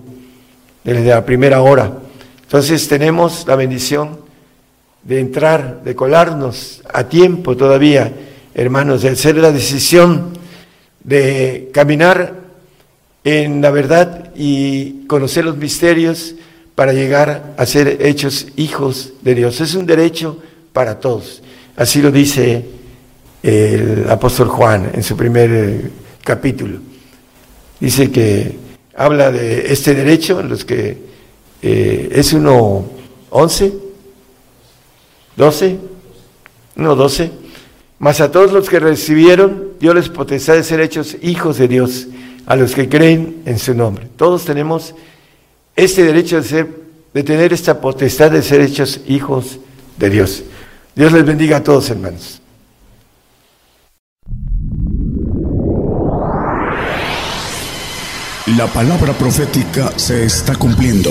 desde 0.85 1.05
la 1.05 1.26
primera 1.26 1.61
hora. 1.61 1.99
Entonces 2.45 2.89
tenemos 2.89 3.47
la 3.47 3.57
bendición 3.57 4.22
de 5.05 5.20
entrar, 5.20 5.82
de 5.82 5.94
colarnos 5.94 6.82
a 6.92 7.05
tiempo 7.05 7.57
todavía, 7.57 8.12
hermanos, 8.55 9.03
de 9.03 9.11
hacer 9.11 9.36
la 9.36 9.53
decisión 9.53 10.38
de 11.03 11.70
caminar 11.72 12.34
en 13.24 13.61
la 13.61 13.70
verdad 13.70 14.32
y 14.34 15.07
conocer 15.07 15.44
los 15.44 15.57
misterios 15.57 16.34
para 16.74 16.92
llegar 16.92 17.55
a 17.57 17.66
ser 17.66 17.98
hechos 18.00 18.48
hijos 18.57 19.12
de 19.22 19.34
Dios. 19.34 19.61
Es 19.61 19.74
un 19.74 19.86
derecho 19.86 20.38
para 20.72 20.98
todos. 20.98 21.42
Así 21.76 22.00
lo 22.00 22.11
dice 22.11 22.64
el 23.42 24.07
apóstol 24.09 24.48
Juan 24.48 24.90
en 24.94 25.03
su 25.03 25.16
primer 25.16 25.50
eh, 25.50 25.90
capítulo. 26.22 26.78
Dice 27.80 28.11
que 28.11 28.57
habla 28.96 29.32
de 29.32 29.72
este 29.72 29.94
derecho 29.94 30.40
en 30.40 30.48
los 30.48 30.64
que 30.64 30.96
eh, 31.61 32.09
es 32.12 32.32
uno 32.32 32.84
once, 33.30 33.72
doce, 35.37 35.78
uno 36.76 36.95
doce, 36.95 37.30
mas 37.99 38.20
a 38.20 38.33
todos 38.33 38.53
los 38.53 38.68
que 38.68 38.80
recibieron, 38.80 39.74
Dios 39.78 39.95
les 39.95 40.09
potestad 40.09 40.55
de 40.55 40.64
ser 40.64 40.80
hechos 40.80 41.16
hijos 41.22 41.59
de 41.59 41.68
Dios, 41.68 42.09
a 42.47 42.57
los 42.57 42.74
que 42.74 42.89
creen 42.89 43.43
en 43.47 43.59
su 43.59 43.74
nombre. 43.74 44.09
Todos 44.16 44.45
tenemos 44.45 44.95
este 45.76 46.03
derecho 46.03 46.37
de 46.37 46.43
ser, 46.43 46.68
de 47.14 47.22
tener 47.22 47.53
esta 47.53 47.80
potestad 47.80 48.30
de 48.30 48.43
ser 48.43 48.61
hechos 48.61 49.01
hijos 49.07 49.59
de 49.97 50.11
Dios. 50.11 50.43
Dios 50.95 51.12
les 51.12 51.24
bendiga 51.24 51.59
a 51.59 51.62
todos, 51.62 51.89
hermanos. 51.91 52.41
La 58.57 58.66
palabra 58.66 59.12
profética 59.12 59.93
se 59.97 60.24
está 60.24 60.57
cumpliendo. 60.57 61.11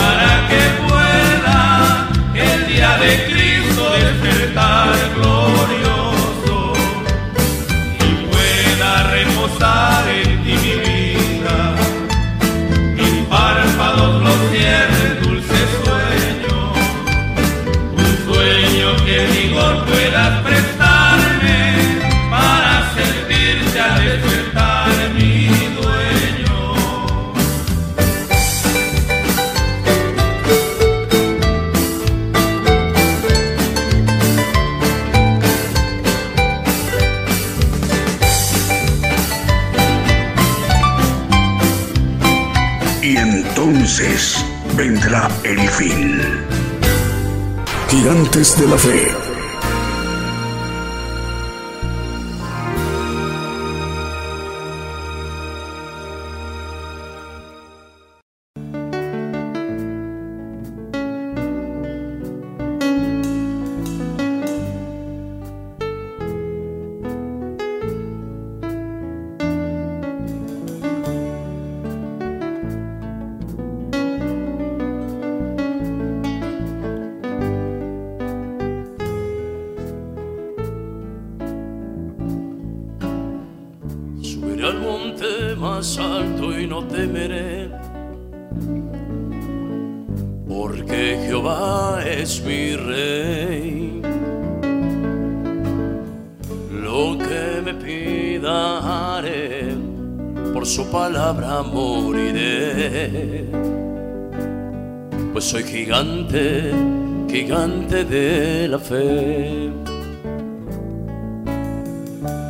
El 45.43 45.69
fin. 45.69 46.21
Gigantes 47.89 48.59
de 48.59 48.67
la 48.67 48.77
fe. 48.77 49.20
Jehová 91.41 92.03
es 92.05 92.39
mi 92.43 92.75
rey. 92.75 93.99
Lo 96.71 97.17
que 97.17 97.61
me 97.65 97.73
pida 97.73 99.15
haré, 99.15 99.73
por 100.53 100.67
su 100.67 100.85
palabra 100.91 101.63
moriré. 101.63 103.45
Pues 105.33 105.45
soy 105.45 105.63
gigante, 105.63 106.71
gigante 107.27 108.05
de 108.05 108.67
la 108.67 108.77
fe. 108.77 109.71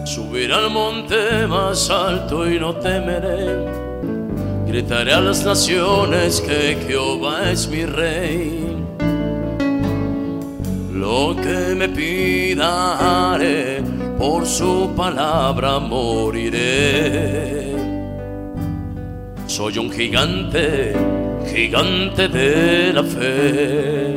Subiré 0.04 0.54
al 0.54 0.70
monte 0.70 1.48
más 1.48 1.90
alto 1.90 2.46
y 2.46 2.60
no 2.60 2.76
temeré. 2.76 3.56
Gritaré 4.68 5.14
a 5.14 5.22
las 5.22 5.46
naciones 5.46 6.42
que 6.42 6.78
Jehová 6.86 7.52
es 7.52 7.70
mi 7.70 7.86
rey. 7.86 8.71
Lo 10.94 11.34
que 11.36 11.74
me 11.74 11.88
pida 11.88 13.34
haré, 13.34 13.82
por 14.18 14.46
su 14.46 14.92
palabra 14.96 15.80
moriré. 15.80 17.74
Soy 19.48 19.78
un 19.78 19.90
gigante, 19.90 20.94
gigante 21.54 22.28
de 22.28 22.92
la 22.94 23.04
fe. 23.04 24.16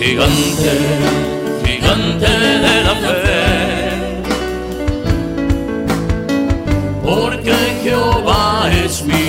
Gigante, 0.00 0.72
gigante 1.64 2.28
de 2.28 2.82
la 2.82 2.94
fe. 3.04 4.18
Porque 7.04 7.54
Jehová 7.82 8.70
es 8.84 9.04
mi 9.04 9.27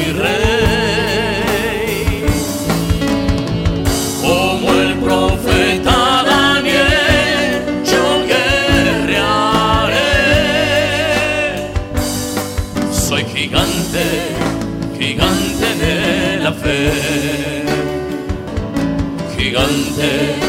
Vande 19.69 20.48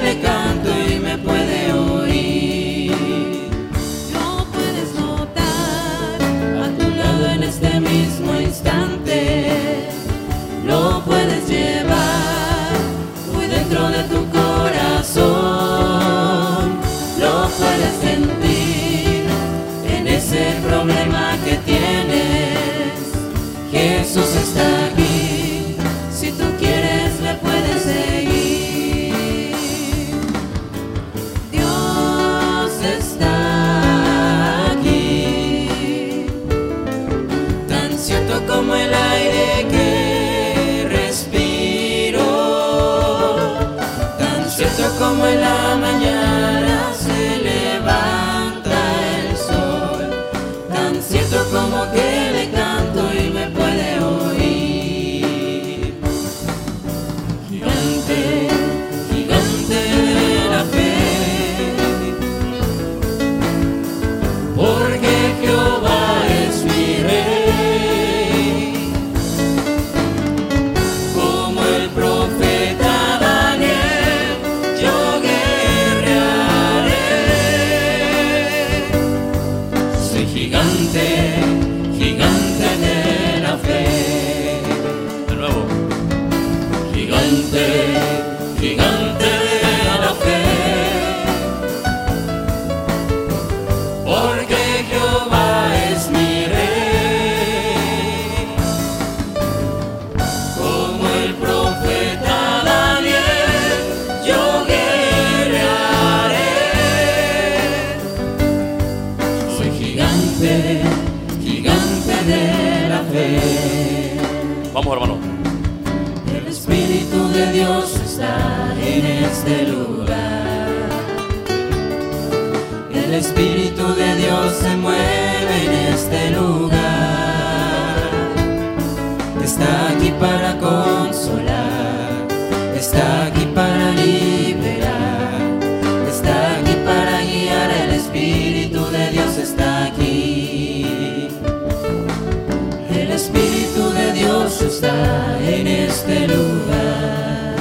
en 145.43 145.67
este 145.67 146.27
lugar. 146.27 147.55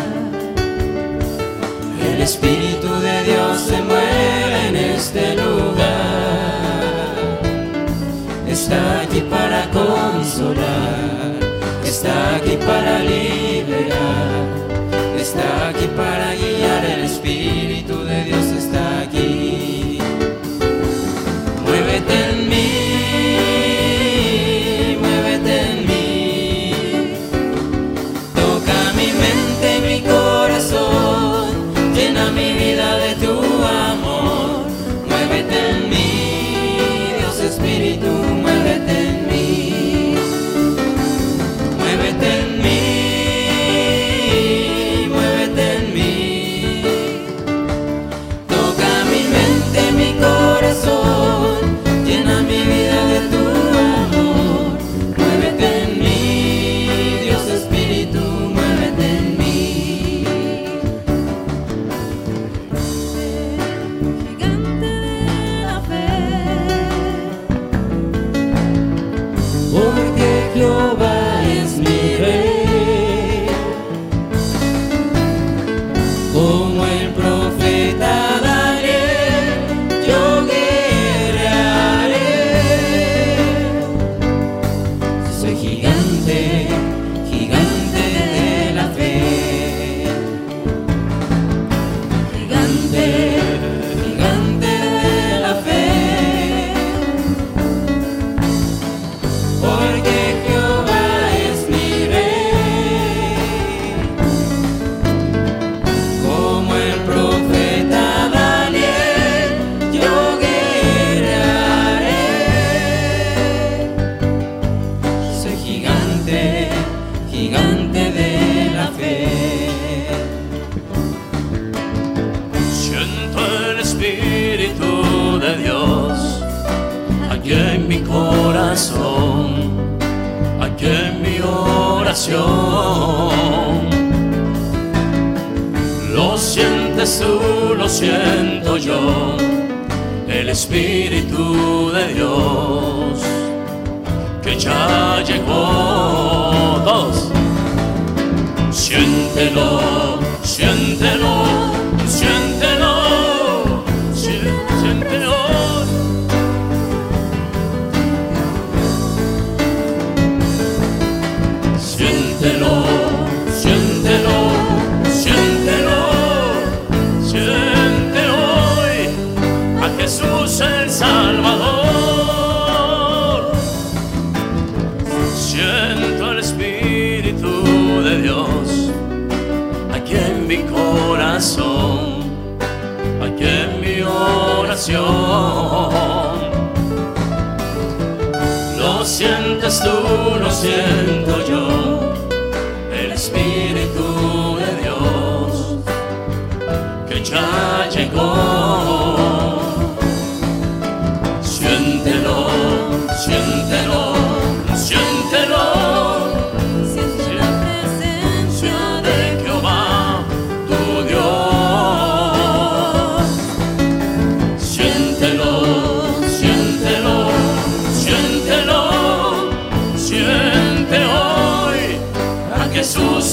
El 2.13 2.23
Espíritu 2.23 2.60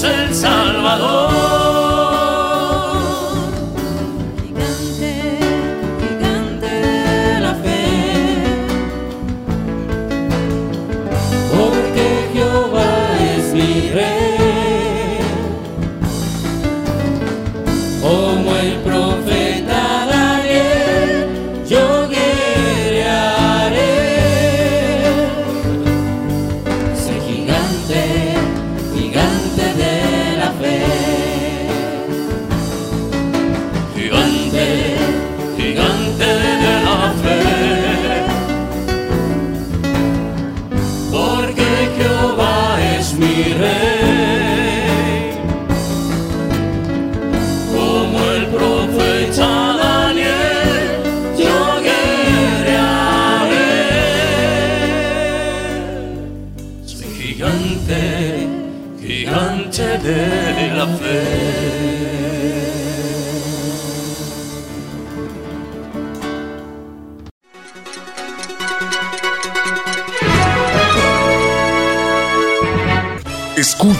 Jesús 0.08 0.57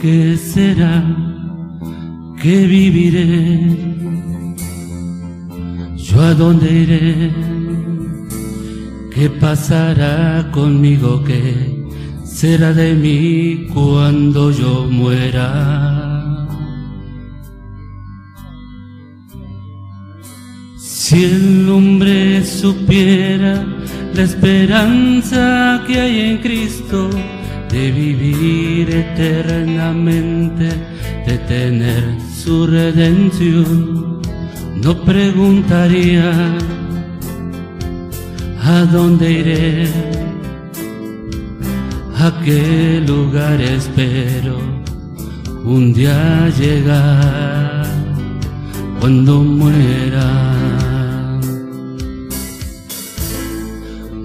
¿Qué 0.00 0.36
será? 0.36 1.02
¿Qué 2.42 2.66
viviré? 2.66 3.60
¿Yo 5.96 6.20
a 6.20 6.34
dónde 6.34 6.72
iré? 6.72 7.30
¿Qué 9.14 9.28
pasará 9.28 10.50
conmigo? 10.50 11.22
¿Qué 11.24 11.84
será 12.24 12.72
de 12.72 12.94
mí 12.94 13.68
cuando 13.72 14.50
yo 14.50 14.86
muera? 14.90 16.48
Si 20.76 21.24
el 21.24 21.68
hombre 21.68 22.44
supiera 22.44 23.66
la 24.14 24.22
esperanza 24.22 25.82
que 25.86 25.98
hay 26.00 26.20
en 26.20 26.38
Cristo 26.38 27.10
de 27.72 27.92
vivir 27.92 28.90
eternamente, 28.90 30.68
de 31.26 31.38
tener 31.46 32.04
su 32.34 32.66
redención, 32.66 34.20
no 34.82 35.04
preguntaría 35.04 36.32
a 38.62 38.84
dónde 38.92 39.30
iré, 39.30 39.88
a 42.16 42.32
qué 42.44 43.02
lugar 43.06 43.60
espero 43.60 44.58
un 45.64 45.92
día 45.92 46.48
llegar 46.58 47.86
cuando 48.98 49.40
muera. 49.42 50.28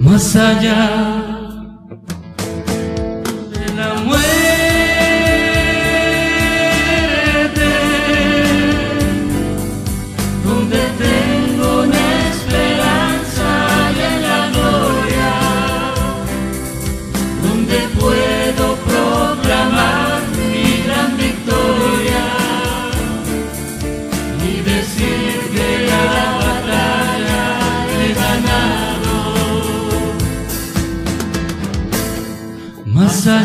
Más 0.00 0.36
allá 0.36 1.15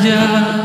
más 0.09 0.60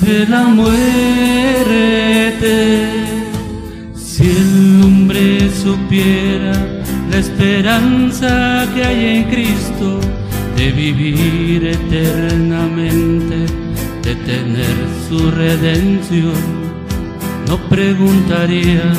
de 0.00 0.26
la 0.26 0.44
muerte. 0.44 0.76
Si 3.94 4.22
el 4.24 4.82
hombre 4.84 5.50
supiera 5.50 6.52
la 7.10 7.18
esperanza 7.18 8.66
que 8.74 8.84
hay 8.84 9.00
en 9.16 9.24
Cristo 9.24 10.00
de 10.56 10.72
vivir 10.72 11.64
eternamente, 11.66 13.46
de 14.02 14.14
tener 14.14 14.76
su 15.08 15.30
redención, 15.30 16.42
no 17.48 17.56
preguntaría 17.68 18.92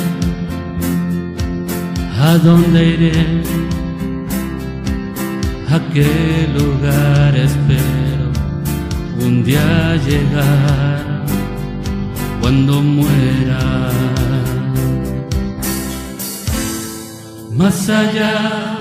a 2.19 2.37
dónde 2.37 2.79
iré 2.95 3.11
a 5.69 5.79
qué 5.93 6.47
lugar 6.57 7.35
espero 7.35 7.90
un 9.25 9.43
día 9.43 9.95
llegar 10.07 11.25
cuando 12.41 12.81
muera. 12.81 13.91
Más 17.51 17.89
allá 17.89 18.80